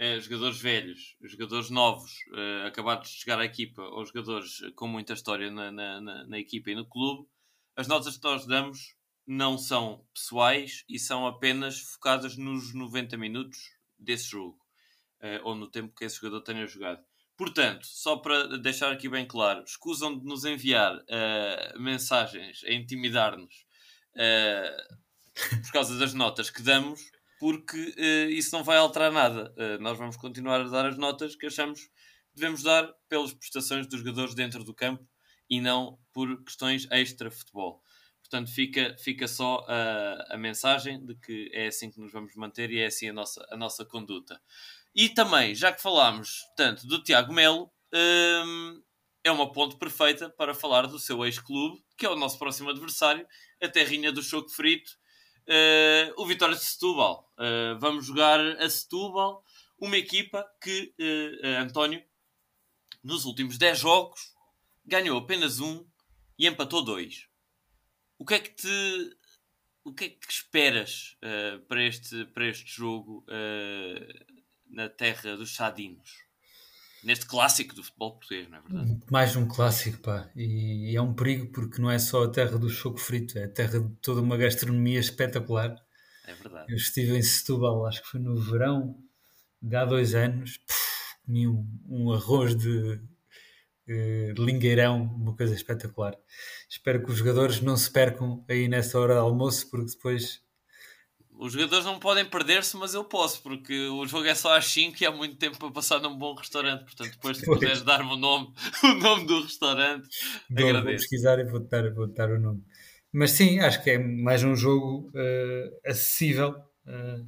[0.00, 5.12] uh, jogadores velhos, jogadores novos, uh, acabados de chegar à equipa, ou jogadores com muita
[5.12, 7.28] história na, na, na, na equipa e no clube,
[7.76, 13.58] as notas que nós damos não são pessoais e são apenas focadas nos 90 minutos
[13.98, 14.58] desse jogo,
[15.22, 17.02] uh, ou no tempo que esse jogador tenha jogado.
[17.36, 23.64] Portanto, só para deixar aqui bem claro, escusam de nos enviar uh, mensagens a intimidar-nos
[24.14, 24.96] uh,
[25.34, 27.00] por causa das notas que damos,
[27.38, 29.52] porque uh, isso não vai alterar nada.
[29.56, 31.90] Uh, nós vamos continuar a dar as notas que achamos que
[32.34, 35.06] devemos dar pelas prestações dos jogadores dentro do campo
[35.48, 37.82] e não por questões extra-futebol.
[38.20, 42.70] Portanto, fica, fica só a, a mensagem de que é assim que nos vamos manter
[42.70, 44.40] e é assim a nossa, a nossa conduta.
[44.94, 48.82] E também, já que falámos tanto do Tiago Melo, hum,
[49.24, 53.26] é uma ponte perfeita para falar do seu ex-clube, que é o nosso próximo adversário,
[53.62, 54.92] a terrinha do choco frito,
[55.48, 57.30] uh, o Vitória de Setúbal.
[57.38, 59.44] Uh, vamos jogar a Setúbal,
[59.78, 62.02] uma equipa que, uh, António,
[63.02, 64.32] nos últimos 10 jogos,
[64.84, 65.86] ganhou apenas um
[66.38, 67.28] e empatou dois.
[68.18, 69.16] O que é que te.
[69.84, 71.16] O que é que esperas
[71.66, 73.26] para, este, para este jogo
[74.70, 76.24] na terra dos Sadinos?
[77.04, 79.00] Neste clássico do futebol português, não é verdade?
[79.10, 80.30] Mais um clássico, pá.
[80.36, 83.48] E, é um perigo porque não é só a terra do choco frito, é a
[83.48, 85.74] terra de toda uma gastronomia espetacular.
[86.26, 86.72] É verdade.
[86.72, 88.96] Eu estive em Setúbal, acho que foi no verão
[89.60, 90.58] de há dois anos,
[91.24, 93.00] comi um, um arroz de,
[93.86, 96.16] de lingueirão, uma coisa espetacular.
[96.68, 100.42] Espero que os jogadores não se percam aí nessa hora de almoço, porque depois
[101.42, 105.02] os jogadores não podem perder-se, mas eu posso, porque o jogo é só às 5
[105.02, 106.84] e há muito tempo para passar num bom restaurante.
[106.84, 110.08] Portanto, depois se puderes dar-me o nome, o nome do restaurante,
[110.48, 110.84] Dou, agradeço.
[110.84, 112.62] Vou pesquisar e vou dar, vou dar o nome.
[113.12, 116.54] mas sim, acho que é mais um jogo uh, acessível.
[116.86, 117.26] Uh,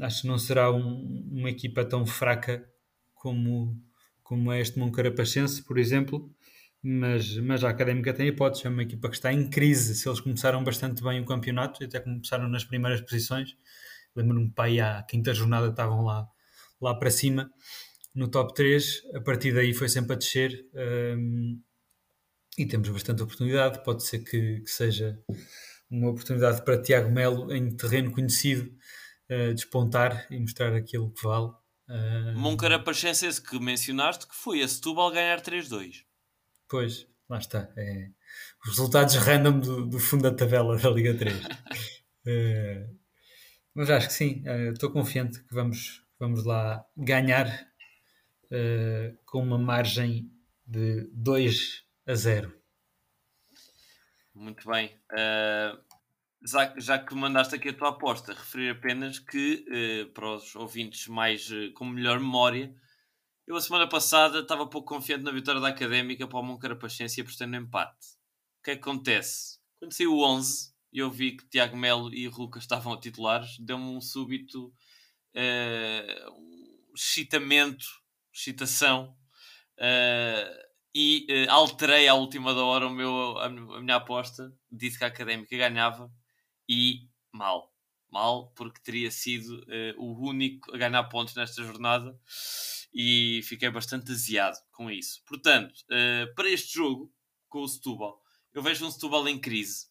[0.00, 2.68] acho que não será um, uma equipa tão fraca
[3.14, 3.80] como,
[4.24, 6.28] como é este Moncarapachense, por exemplo.
[6.86, 9.94] Mas, mas a Académica tem hipótese, é uma equipa que está em crise.
[9.94, 13.56] Se eles começaram bastante bem o campeonato, até começaram nas primeiras posições,
[14.14, 16.28] lembro-me aí à quinta jornada estavam lá,
[16.78, 17.50] lá para cima,
[18.14, 19.02] no top 3.
[19.14, 20.62] A partir daí foi sempre a descer.
[21.16, 21.58] Um,
[22.58, 23.82] e temos bastante oportunidade.
[23.82, 25.18] Pode ser que, que seja
[25.90, 28.70] uma oportunidade para Tiago Melo, em terreno conhecido,
[29.30, 31.50] uh, despontar e mostrar aquilo que vale.
[31.88, 36.03] Uh, Moncarapachense esse que mencionaste, que foi a Setúbal ganhar 3-2.
[36.74, 37.72] Pois, lá está.
[37.76, 38.10] É,
[38.64, 41.32] os resultados random do, do, fundo da tabela da Liga 3.
[41.32, 41.48] uh,
[42.26, 42.90] eh,
[43.72, 47.46] mas acho que sim, estou confiante que vamos, vamos lá ganhar
[49.24, 50.28] com uma margem
[50.66, 52.52] de 2 a 0.
[54.34, 55.00] Muito bem.
[55.12, 55.78] Uh,
[56.44, 61.06] já, já, que mandaste aqui a tua aposta, referir apenas que, uh, para os ouvintes
[61.06, 62.74] mais uh, com melhor memória,
[63.46, 67.22] eu a semana passada estava pouco confiante na vitória da Académica para o Moncarapachense e
[67.22, 68.06] apostei no empate.
[68.60, 69.58] O que é que acontece?
[69.78, 73.84] Quando saiu o 11 e eu vi que Tiago Melo e Ruca estavam titulares, deu-me
[73.84, 74.72] um súbito
[75.36, 77.86] um excitamento,
[78.32, 79.16] excitação.
[79.78, 80.64] Uh,
[80.94, 84.52] e uh, alterei à última da hora o meu, a, minha aposta.
[84.70, 86.10] Disse que a Académica ganhava
[86.68, 87.73] e mal.
[88.14, 92.16] Mal, porque teria sido uh, o único a ganhar pontos nesta jornada
[92.94, 95.20] e fiquei bastante aziado com isso.
[95.26, 97.12] Portanto, uh, para este jogo,
[97.48, 98.22] com o Setúbal,
[98.54, 99.88] eu vejo um Setúbal em crise.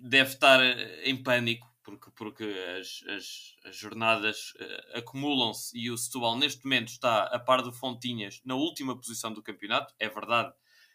[0.00, 0.60] deve estar
[1.04, 2.44] em pânico porque, porque
[2.80, 7.72] as, as, as jornadas uh, acumulam-se e o Setúbal neste momento está a par do
[7.72, 9.92] Fontinhas na última posição do campeonato.
[9.98, 10.54] É verdade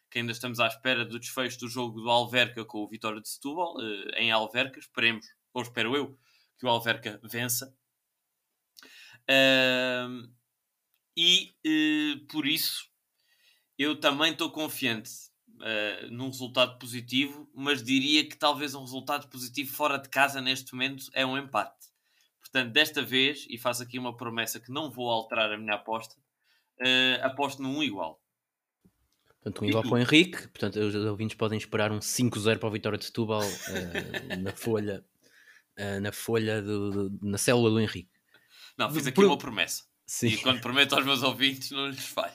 [0.10, 3.30] que ainda estamos à espera do desfecho do jogo do Alverca com o Vitória de
[3.30, 4.80] Setúbal uh, em Alverca.
[4.80, 6.18] Esperemos, ou espero eu,
[6.58, 7.74] que o Alverca vença.
[9.30, 10.28] Uh,
[11.16, 12.90] e uh, por isso
[13.78, 15.12] eu também estou confiante
[15.48, 20.74] uh, num resultado positivo, mas diria que talvez um resultado positivo fora de casa neste
[20.74, 21.88] momento é um empate.
[22.42, 26.16] Portanto, desta vez, e faço aqui uma promessa que não vou alterar a minha aposta,
[27.22, 28.19] aposto num igual.
[29.42, 30.48] Portanto, um igual para o Henrique.
[30.50, 35.04] Portanto, os ouvintes podem esperar um 5-0 para a vitória de Setúbal uh, na folha,
[35.78, 38.12] uh, na folha do, do, na célula do Henrique.
[38.78, 39.84] Não, fiz aqui uma promessa.
[40.06, 40.28] Sim.
[40.28, 42.34] E quando prometo aos meus ouvintes, não lhes falho.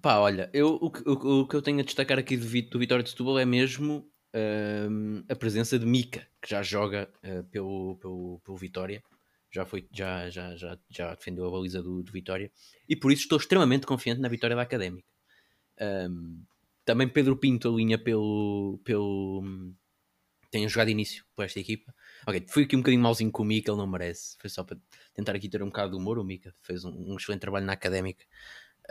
[0.00, 3.02] Pá, olha, eu, o, o, o que eu tenho a destacar aqui do, do Vitória
[3.02, 8.40] de Setúbal é mesmo uh, a presença de Mika, que já joga uh, pelo, pelo,
[8.42, 9.02] pelo Vitória,
[9.52, 12.50] já, foi, já, já, já, já defendeu a baliza do, do Vitória,
[12.88, 15.09] e por isso estou extremamente confiante na vitória da Académica.
[15.80, 16.42] Um,
[16.84, 19.42] também Pedro Pinto alinha pelo, pelo.
[20.50, 21.94] tem jogado início por esta equipa.
[22.26, 24.36] Ok, fui aqui um bocadinho malzinho com o Mika, ele não merece.
[24.38, 24.76] Foi só para
[25.14, 26.18] tentar aqui ter um bocado de humor.
[26.18, 28.24] O Mika fez um, um excelente trabalho na Académica.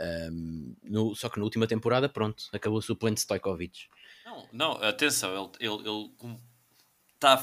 [0.00, 3.88] Um, no, só que na última temporada, pronto, acabou o suplente Stojkovic.
[4.24, 6.38] Não, não, atenção, ele, ele, ele
[7.18, 7.36] tá,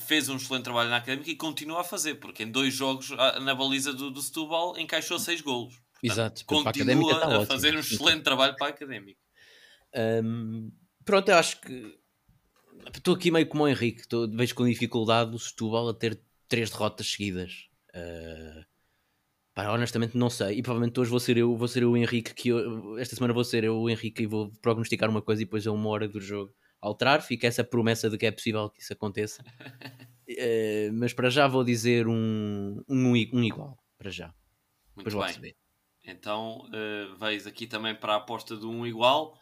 [0.00, 3.54] fez um excelente trabalho na académica e continua a fazer, porque em dois jogos na
[3.54, 5.80] baliza do, do Setúbal encaixou seis golos.
[6.00, 9.20] Portanto, Exato, continua a, tá a fazer um excelente trabalho para a académica.
[10.24, 10.70] Um,
[11.04, 11.98] pronto, eu acho que
[12.94, 16.70] estou aqui meio como o Henrique, estou, vejo com dificuldade o Setúbal a ter três
[16.70, 17.68] derrotas seguidas.
[17.94, 18.64] Uh,
[19.54, 20.58] Pá, honestamente não sei.
[20.58, 23.34] E provavelmente hoje vou ser eu, vou ser eu o Henrique, que eu, esta semana
[23.34, 26.08] vou ser eu o Henrique e vou prognosticar uma coisa e depois a uma hora
[26.08, 27.20] do jogo alterar.
[27.20, 29.42] Fica essa promessa de que é possível que isso aconteça.
[29.42, 33.76] uh, mas para já vou dizer um, um, um igual.
[33.98, 34.32] Para já.
[34.96, 35.54] Muito depois bem.
[36.04, 39.38] Então uh, veis aqui também para a aposta do um igual.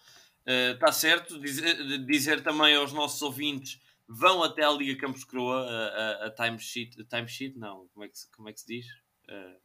[0.46, 1.38] Está uh, certo.
[1.40, 6.30] Dizer, dizer também aos nossos ouvintes vão até a Liga Campos Croa, a, a, a
[6.30, 8.86] timesheet, timesheet, não, como é que, como é que se diz?
[9.28, 9.61] Uh,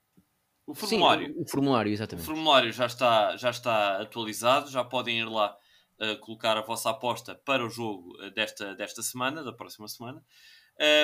[0.68, 1.28] o formulário.
[1.28, 2.24] Sim, o, formulário, exatamente.
[2.24, 5.58] O formulário já está, já está atualizado, já podem ir lá
[6.00, 10.24] uh, colocar a vossa aposta para o jogo desta, desta semana, da próxima semana.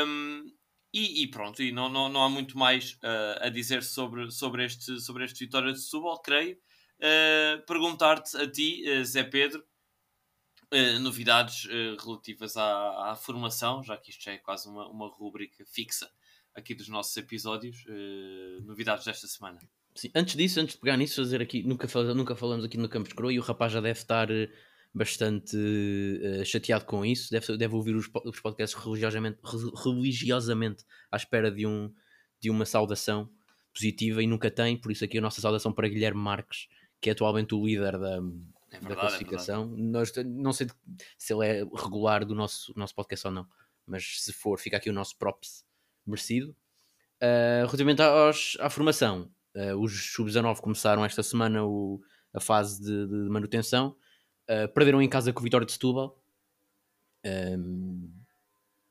[0.05, 0.51] Um,
[0.93, 4.65] e, e, pronto, e não, não, não há muito mais uh, a dizer sobre, sobre,
[4.65, 6.57] este, sobre este Vitória de Setúbal, creio.
[7.65, 9.63] Perguntar-te a ti, Zé Pedro,
[10.99, 11.65] novidades
[12.03, 16.11] relativas à, à formação, já que isto já é quase uma, uma rúbrica fixa
[16.59, 19.59] aqui dos nossos episódios, uh, novidades desta semana.
[19.95, 22.87] Sim, antes disso, antes de pegar nisso, fazer aqui, nunca, fal nunca falamos aqui no
[22.87, 24.49] Campos Croa e o rapaz já deve estar uh,
[24.93, 29.39] bastante uh, chateado com isso, deve, deve ouvir os, os podcasts religiosamente,
[29.83, 31.93] religiosamente à espera de, um,
[32.39, 33.29] de uma saudação
[33.73, 36.67] positiva e nunca tem, por isso aqui a nossa saudação para Guilherme Marques,
[36.99, 39.67] que é atualmente o líder da, É da verdade, é classificação.
[39.77, 40.67] Nós, não sei
[41.17, 43.47] se ele é regular do nosso, nosso podcast ou não,
[43.85, 45.65] mas se for, fica aqui o nosso props
[46.05, 46.55] merecido.
[47.21, 52.01] Uh, relativamente aos, à formação, uh, os sub-19 começaram esta semana o,
[52.33, 53.95] a fase de, de manutenção,
[54.49, 56.19] uh, perderam em casa com o Vitória de Setúbal,
[57.25, 58.11] um,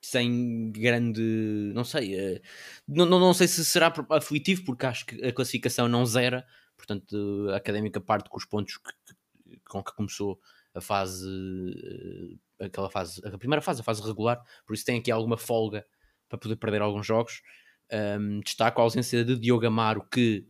[0.01, 2.41] sem grande, não sei, uh,
[2.87, 6.47] não, não, sei se será aflitivo, porque acho que a classificação não zera,
[6.77, 10.41] portanto a Académica parte com os pontos que, com que começou
[10.75, 15.11] a fase, uh, aquela fase, a primeira fase, a fase regular, por isso tem aqui
[15.11, 15.85] alguma folga
[16.29, 17.43] para poder perder alguns jogos.
[17.91, 20.47] Um, destaco a ausência de Diogo Amaro, que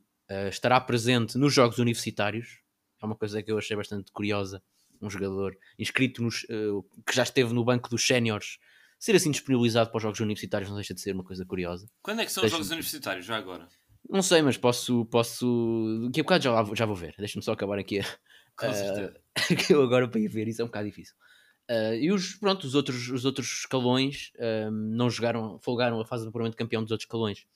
[0.50, 2.60] estará presente nos Jogos Universitários.
[3.00, 4.62] É uma coisa que eu achei bastante curiosa.
[5.00, 8.58] Um jogador inscrito nos, uh, que já esteve no banco dos séniores
[8.98, 11.88] ser assim disponibilizado para os Jogos Universitários não deixa de ser uma coisa curiosa.
[12.02, 13.68] Quando é que são os Jogos Universitários, já agora?
[14.08, 15.04] Não sei, mas posso.
[15.06, 16.06] posso...
[16.06, 17.14] Daqui a bocado já, já vou ver.
[17.18, 18.00] Deixa-me só acabar aqui.
[18.56, 21.14] Com uh, que eu agora para ir ver isso é um bocado difícil.
[21.70, 26.24] Uh, e os, pronto, os, outros, os outros escalões uh, não jogaram, folgaram a fase
[26.24, 27.46] de apuramento campeão dos outros escalões.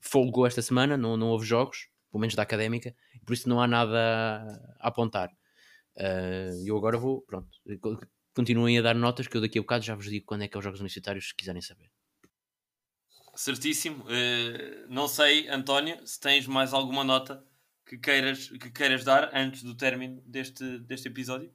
[0.00, 3.68] Folgou esta semana, não, não houve jogos, pelo menos da académica, por isso não há
[3.68, 5.30] nada a apontar.
[5.96, 7.48] E uh, eu agora vou, pronto,
[8.34, 10.56] continuem a dar notas que eu daqui a bocado já vos digo quando é que
[10.56, 11.90] é os jogos universitários, se quiserem saber.
[13.34, 14.04] Certíssimo.
[14.88, 17.42] não sei, António, se tens mais alguma nota
[17.86, 21.52] que queiras, que queiras dar antes do término deste, deste episódio.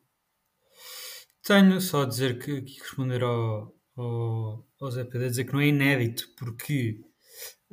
[1.43, 5.61] Tenho só a dizer que aqui responder ao, ao, ao Zé Pedro, dizer que não
[5.61, 6.99] é inédito, porque,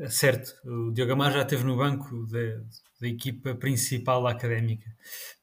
[0.09, 2.39] certo, o Diogo Amar já esteve no banco da,
[3.01, 4.91] da equipa principal académica,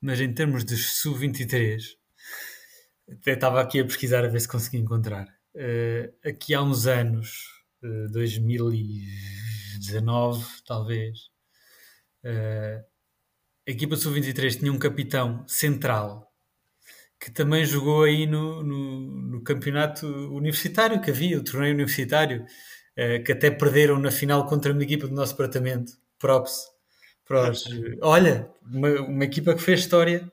[0.02, 1.82] mas em termos de sub-23,
[3.12, 5.28] até estava aqui a pesquisar a ver se consegui encontrar.
[5.54, 7.44] Uh, aqui há uns anos,
[7.84, 11.30] uh, 2019 talvez,
[12.24, 12.82] uh,
[13.68, 16.32] a equipa sub-23 tinha um capitão central
[17.20, 22.48] que também jogou aí no, no, no, campeonato universitário que havia, o torneio universitário,
[23.24, 25.94] que até perderam na final contra uma equipa do nosso departamento.
[26.18, 26.72] Props.
[27.32, 27.64] Pros,
[28.02, 30.30] olha, uma, uma, equipa que fez história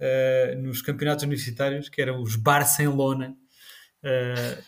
[0.00, 3.36] uh, nos campeonatos universitários, que eram os Barcelona,
[4.02, 4.62] uh,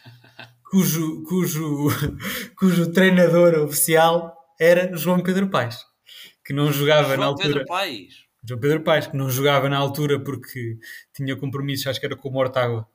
[0.71, 1.89] cujo, cujo,
[2.57, 5.85] cujo treinador oficial era João Pedro Paes,
[6.45, 7.49] que não jogava João na altura.
[7.49, 10.79] Pedro Paes João Pedro Paes, que não jogava na altura porque
[11.13, 12.87] tinha compromissos, acho que era com o Mortágua.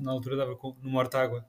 [0.00, 1.44] Na altura dava no Mortágua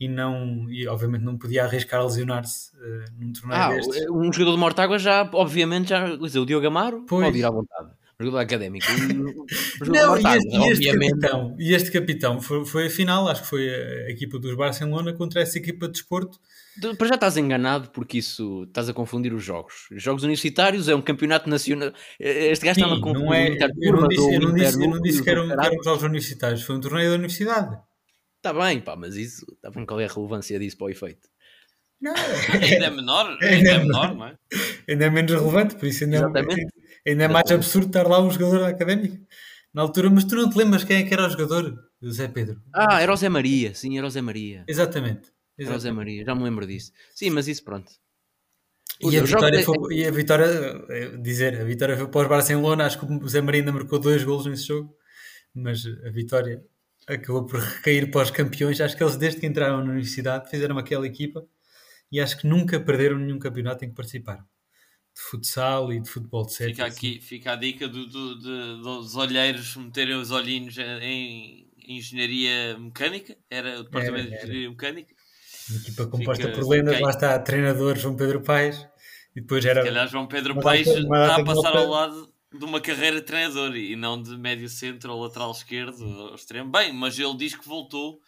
[0.00, 4.10] e não e obviamente não podia arriscar a lesionar-se uh, num torneio ah, destes.
[4.10, 7.26] Um jogador de Mortágua já, obviamente, já, o Diogo Amaro pois.
[7.26, 7.90] pode ir à vontade.
[8.18, 8.86] Um jogador académico.
[9.86, 13.42] não, Mortágua, e, este, e, este capitão, e este capitão foi, foi a final, acho
[13.42, 16.40] que foi a equipa dos Barcelona contra essa equipa de desporto
[16.96, 19.88] para já estás enganado porque isso estás a confundir os jogos.
[19.90, 21.92] Os jogos universitários é um campeonato nacional.
[22.18, 23.24] Este gajo estava a confundir.
[23.24, 25.82] Não é, eu, não disse, eu, não disse, eu não disse que eram, que eram
[25.82, 27.76] jogos universitários, foi um torneio da universidade.
[28.40, 31.28] Está bem, pá, mas isso, está bem, qual é a relevância disso para o efeito?
[32.00, 34.38] Não, ainda é menor, ainda é menor, não é?
[34.88, 38.30] Ainda é menos relevante, por isso ainda, é, ainda é mais absurdo estar lá um
[38.30, 39.18] jogador académico
[39.74, 41.78] na altura, mas tu não te lembras quem é que era o jogador?
[42.00, 42.62] O Zé Pedro.
[42.72, 44.64] Ah, era o Zé Maria, sim, era o Zé Maria.
[44.66, 45.30] Exatamente.
[45.60, 45.74] Exato.
[45.74, 46.90] José Maria, já me lembro disso.
[47.14, 47.92] Sim, mas isso pronto.
[49.02, 50.44] E a, vitória foi, e a vitória,
[50.88, 53.98] eh, dizer, a vitória foi para os Barcelona, acho que o Zé Maria ainda marcou
[53.98, 54.96] dois golos nesse jogo,
[55.54, 56.64] mas a vitória
[57.14, 58.80] acabou por recair para os campeões.
[58.80, 61.44] Acho que eles, desde que entraram na universidade, fizeram aquela equipa
[62.10, 64.44] e acho que nunca perderam nenhum campeonato em que participaram.
[65.14, 66.70] De futsal e de futebol de série.
[66.72, 72.78] Fica, aqui, fica a dica do, do, de, dos olheiros meterem os olhinhos em engenharia
[72.78, 74.38] mecânica, era o departamento era, era.
[74.38, 75.14] de engenharia mecânica
[75.70, 78.86] uma equipa composta Fica, por lendas, lá está treinador João Pedro Paes
[79.34, 79.82] e depois era.
[79.82, 83.76] Se calhar João Pedro Paes está a passar ao lado de uma carreira de treinador
[83.76, 86.70] e não de médio centro ou lateral esquerdo ou extremo.
[86.70, 88.20] Bem, mas ele diz que voltou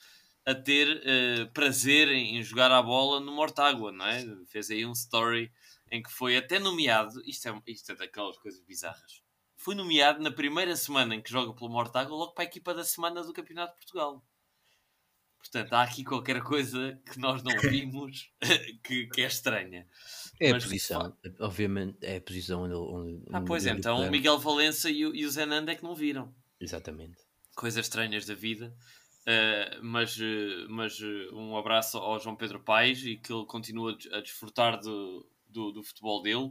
[0.47, 4.25] a ter uh, prazer em, jogar a bola no Mortágua, não é?
[4.47, 5.53] Fez aí um story
[5.91, 7.20] em que foi até nomeado.
[7.27, 9.23] Isto é, isto é daquelas coisas bizarras.
[9.57, 12.85] Foi nomeado na primeira semana em que joga pelo Mortágua, logo para a equipa da
[12.85, 14.25] semana do Campeonato de Portugal.
[15.39, 18.31] Portanto, há aqui qualquer coisa que nós não vimos
[18.85, 19.87] que, que é estranha.
[20.43, 22.74] É Mas, a posição, obviamente, é a posição onde.
[22.74, 25.76] onde ah, pois é, então o Miguel Valença e o, e o Zé Nanda é
[25.76, 26.34] que não viram.
[26.61, 27.16] Exatamente.
[27.55, 28.74] Coisas estranhas da vida.
[29.22, 30.18] Uh, mas
[30.68, 35.24] mas uh, um abraço ao João Pedro Paes e que ele continua a desfrutar do,
[35.49, 36.51] do, do futebol dele.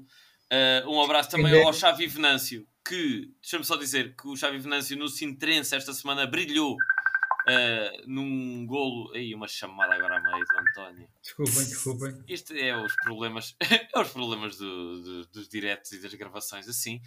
[0.51, 4.97] Uh, um abraço também ao Xavi Venâncio, que, deixa-me só dizer que o Xavi Venâncio
[4.97, 9.11] no Sintrense esta semana brilhou uh, num golo.
[9.13, 11.07] Aí, uma chamada agora a meio António.
[11.21, 12.23] Desculpem, desculpem.
[12.27, 17.01] Isto é os problemas, é os problemas do, do, dos diretos e das gravações assim.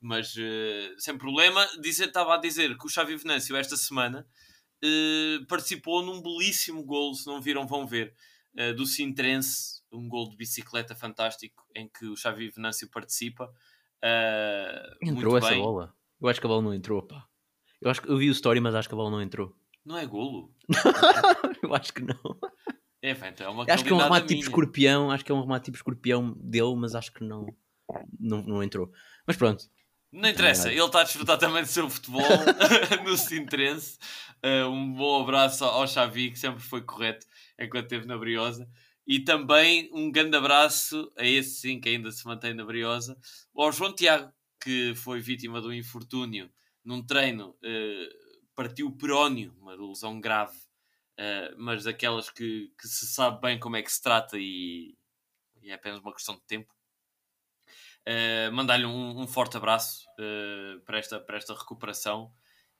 [0.00, 1.66] mas uh, sem problema.
[1.84, 4.26] Estava a dizer que o Xavi Venâncio esta semana
[4.84, 8.14] uh, participou num belíssimo gol, se não viram vão ver,
[8.54, 13.52] uh, do Sintrense, um gol de bicicleta fantástico em que o Xavi Venâncio participa.
[15.02, 15.62] entrou essa bem.
[15.62, 15.94] bola?
[16.20, 17.26] Eu acho que a bola não entrou, pá.
[17.80, 19.54] Eu acho que eu vi o story, mas acho que a bola não entrou.
[19.84, 20.52] Não é golo?
[21.62, 22.38] eu acho que não.
[23.02, 25.40] É, então é uma acho que é um remate tipo escorpião, acho que é um
[25.40, 27.46] remate tipo escorpião dele, mas acho que não,
[28.18, 28.90] não, não entrou.
[29.26, 29.64] Mas pronto.
[30.10, 32.22] Não interessa, ele está a desfrutar também do seu futebol
[33.04, 33.98] no Sintrense.
[34.44, 37.26] Uh, um bom abraço ao Xavi, que sempre foi correto
[37.58, 38.68] enquanto esteve na Briosa.
[39.06, 43.16] E também um grande abraço a esse sim que ainda se mantém na Briosa,
[43.54, 46.50] ao João Tiago, que foi vítima do infortúnio
[46.84, 50.56] num treino, uh, partiu o perónio, uma lesão grave
[51.18, 54.96] uh, mas daquelas que, que, se sabe bem como é que se trata e,
[55.62, 56.72] e é apenas uma questão de tempo.
[58.06, 62.32] Uh, Mandar-lhe um, um, forte abraço uh, para, esta, para esta recuperação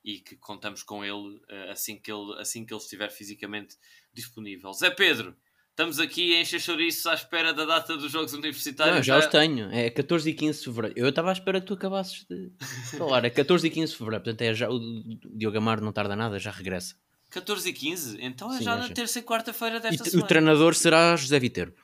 [0.03, 3.77] e que contamos com ele, assim, que ele assim que ele estiver fisicamente
[4.15, 4.73] disponível.
[4.73, 5.37] Zé Pedro,
[5.79, 6.61] Estamos aqui em encher
[7.07, 8.97] à espera da data dos Jogos Universitários.
[8.97, 9.71] Não, já, já os tenho.
[9.71, 10.99] É 14 e 15 de Fevereiro.
[10.99, 12.51] Eu estava à espera que tu acabasses de
[12.99, 13.25] falar.
[13.25, 14.25] É 14 e 15 de Fevereiro.
[14.25, 14.81] Portanto, é já, o
[15.37, 16.97] Diogo Amaro não tarda nada, já regressa.
[17.31, 18.19] 14 e 15?
[18.21, 20.25] Então é Sim, já na terça e quarta-feira desta e semana.
[20.25, 21.77] O treinador será José Viterbo.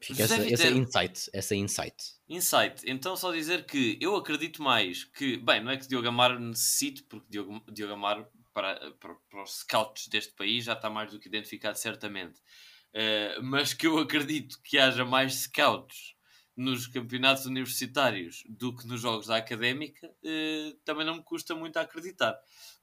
[0.00, 0.54] José essa, Viterbo.
[0.54, 1.96] essa insight, essa insight.
[2.28, 2.82] Insight.
[2.86, 7.02] Então só dizer que eu acredito mais que, bem, não é que Diogo Amaro necessite,
[7.02, 11.18] porque Diogo, Diogo Amaro para, para, para, os scouts deste país já está mais do
[11.18, 12.40] que identificado certamente.
[12.94, 16.15] Uh, mas que eu acredito que haja mais scouts
[16.56, 21.76] nos campeonatos universitários do que nos jogos da académica, uh, também não me custa muito
[21.76, 22.34] acreditar.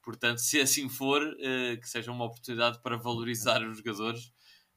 [0.02, 4.28] Portanto, se assim for, uh, que seja uma oportunidade para valorizar os jogadores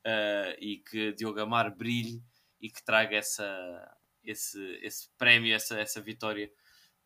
[0.07, 2.23] uh, e que Diogo Amar brilhe
[2.61, 6.51] e que traga essa, esse, esse prémio, essa, essa vitória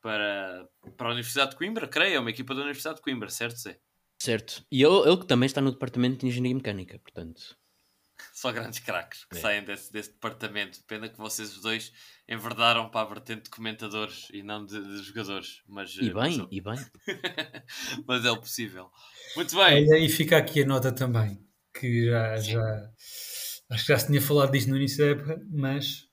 [0.01, 3.59] para, para a Universidade de Coimbra, creio, é uma equipa da Universidade de Coimbra, certo,
[3.59, 3.81] Zé?
[4.19, 4.65] Certo.
[4.71, 7.59] E ele, ele que também está no departamento de Engenharia Mecânica, portanto.
[8.33, 9.41] Só grandes craques que é.
[9.41, 10.81] saem desse, desse departamento.
[10.87, 11.93] Pena que vocês os dois
[12.29, 15.63] enverdaram para a vertente de comentadores e não de, de jogadores.
[15.67, 16.77] Mas, e eh, bem, mas, e bem.
[18.07, 18.91] mas é o possível.
[19.37, 20.05] Muito bem.
[20.05, 22.91] E fica aqui a nota também, que já, já
[23.71, 26.09] acho que já se tinha falado disto no início da época, mas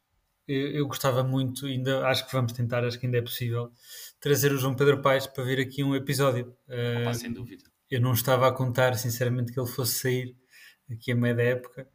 [0.48, 3.72] eu, eu, gostava muito, ainda acho que vamos tentar, acho que ainda é possível,
[4.20, 6.56] trazer o João Pedro Paes para ver aqui um episódio.
[7.02, 7.64] Opa, uh, sem dúvida.
[7.90, 10.36] Eu não estava a contar, sinceramente, que ele fosse sair
[10.92, 11.88] aqui a meio da época,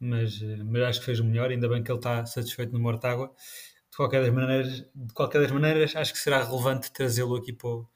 [0.00, 2.80] mas, eh, mas acho que fez o melhor, ainda bem que ele está satisfeito no
[2.80, 3.30] Mortágua.
[3.90, 7.68] De qualquer das maneiras, de qualquer das maneiras acho que será relevante trazê-lo aqui para
[7.68, 7.88] o,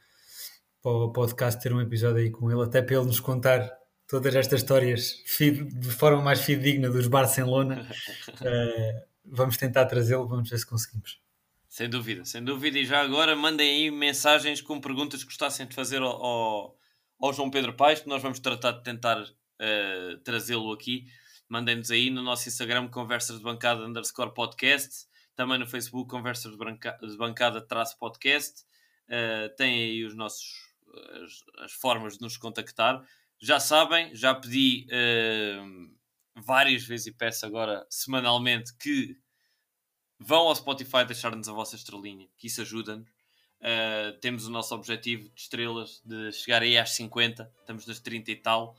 [0.83, 3.73] para o podcast, ter um episódio aí com ele, até para ele nos contar
[4.07, 7.89] todas estas histórias de forma mais fidedigna dos Barcelona.
[8.29, 11.19] uh, vamos tentar trazê-lo, vamos ver se conseguimos.
[11.69, 12.79] Sem dúvida, sem dúvida.
[12.79, 16.79] E já agora mandem aí mensagens com perguntas que gostassem de fazer ao, ao,
[17.19, 21.07] ao João Pedro Paes, que nós vamos tratar de tentar uh, trazê-lo aqui
[21.49, 26.59] mandem-nos aí no nosso Instagram, Conversas de Bancada underscore podcast, também no Facebook, Conversas de,
[26.59, 28.63] de Bancada traço podcast.
[29.05, 30.47] Uh, tem aí os nossos,
[31.23, 33.05] as, as, formas de nos contactar.
[33.39, 35.95] Já sabem, já pedi uh,
[36.43, 39.17] várias vezes e peço agora semanalmente que
[40.19, 43.09] vão ao Spotify deixar-nos a vossa estrelinha, que isso ajuda-nos.
[43.61, 48.31] Uh, temos o nosso objetivo de estrelas de chegar aí às 50, estamos nas 30
[48.31, 48.77] e tal.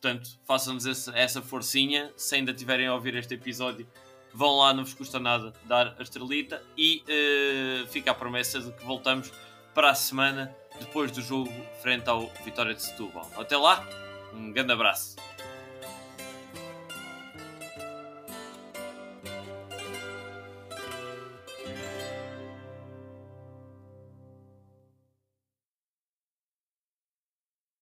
[0.00, 2.12] Portanto, façam-nos essa forcinha.
[2.16, 3.86] Se ainda tiverem a ouvir este episódio,
[4.32, 6.62] vão lá, não vos custa nada dar a estrelita.
[6.76, 9.32] E uh, fica a promessa de que voltamos
[9.74, 11.50] para a semana depois do jogo
[11.82, 13.30] frente ao Vitória de Setúbal.
[13.38, 13.86] Até lá,
[14.34, 15.16] um grande abraço.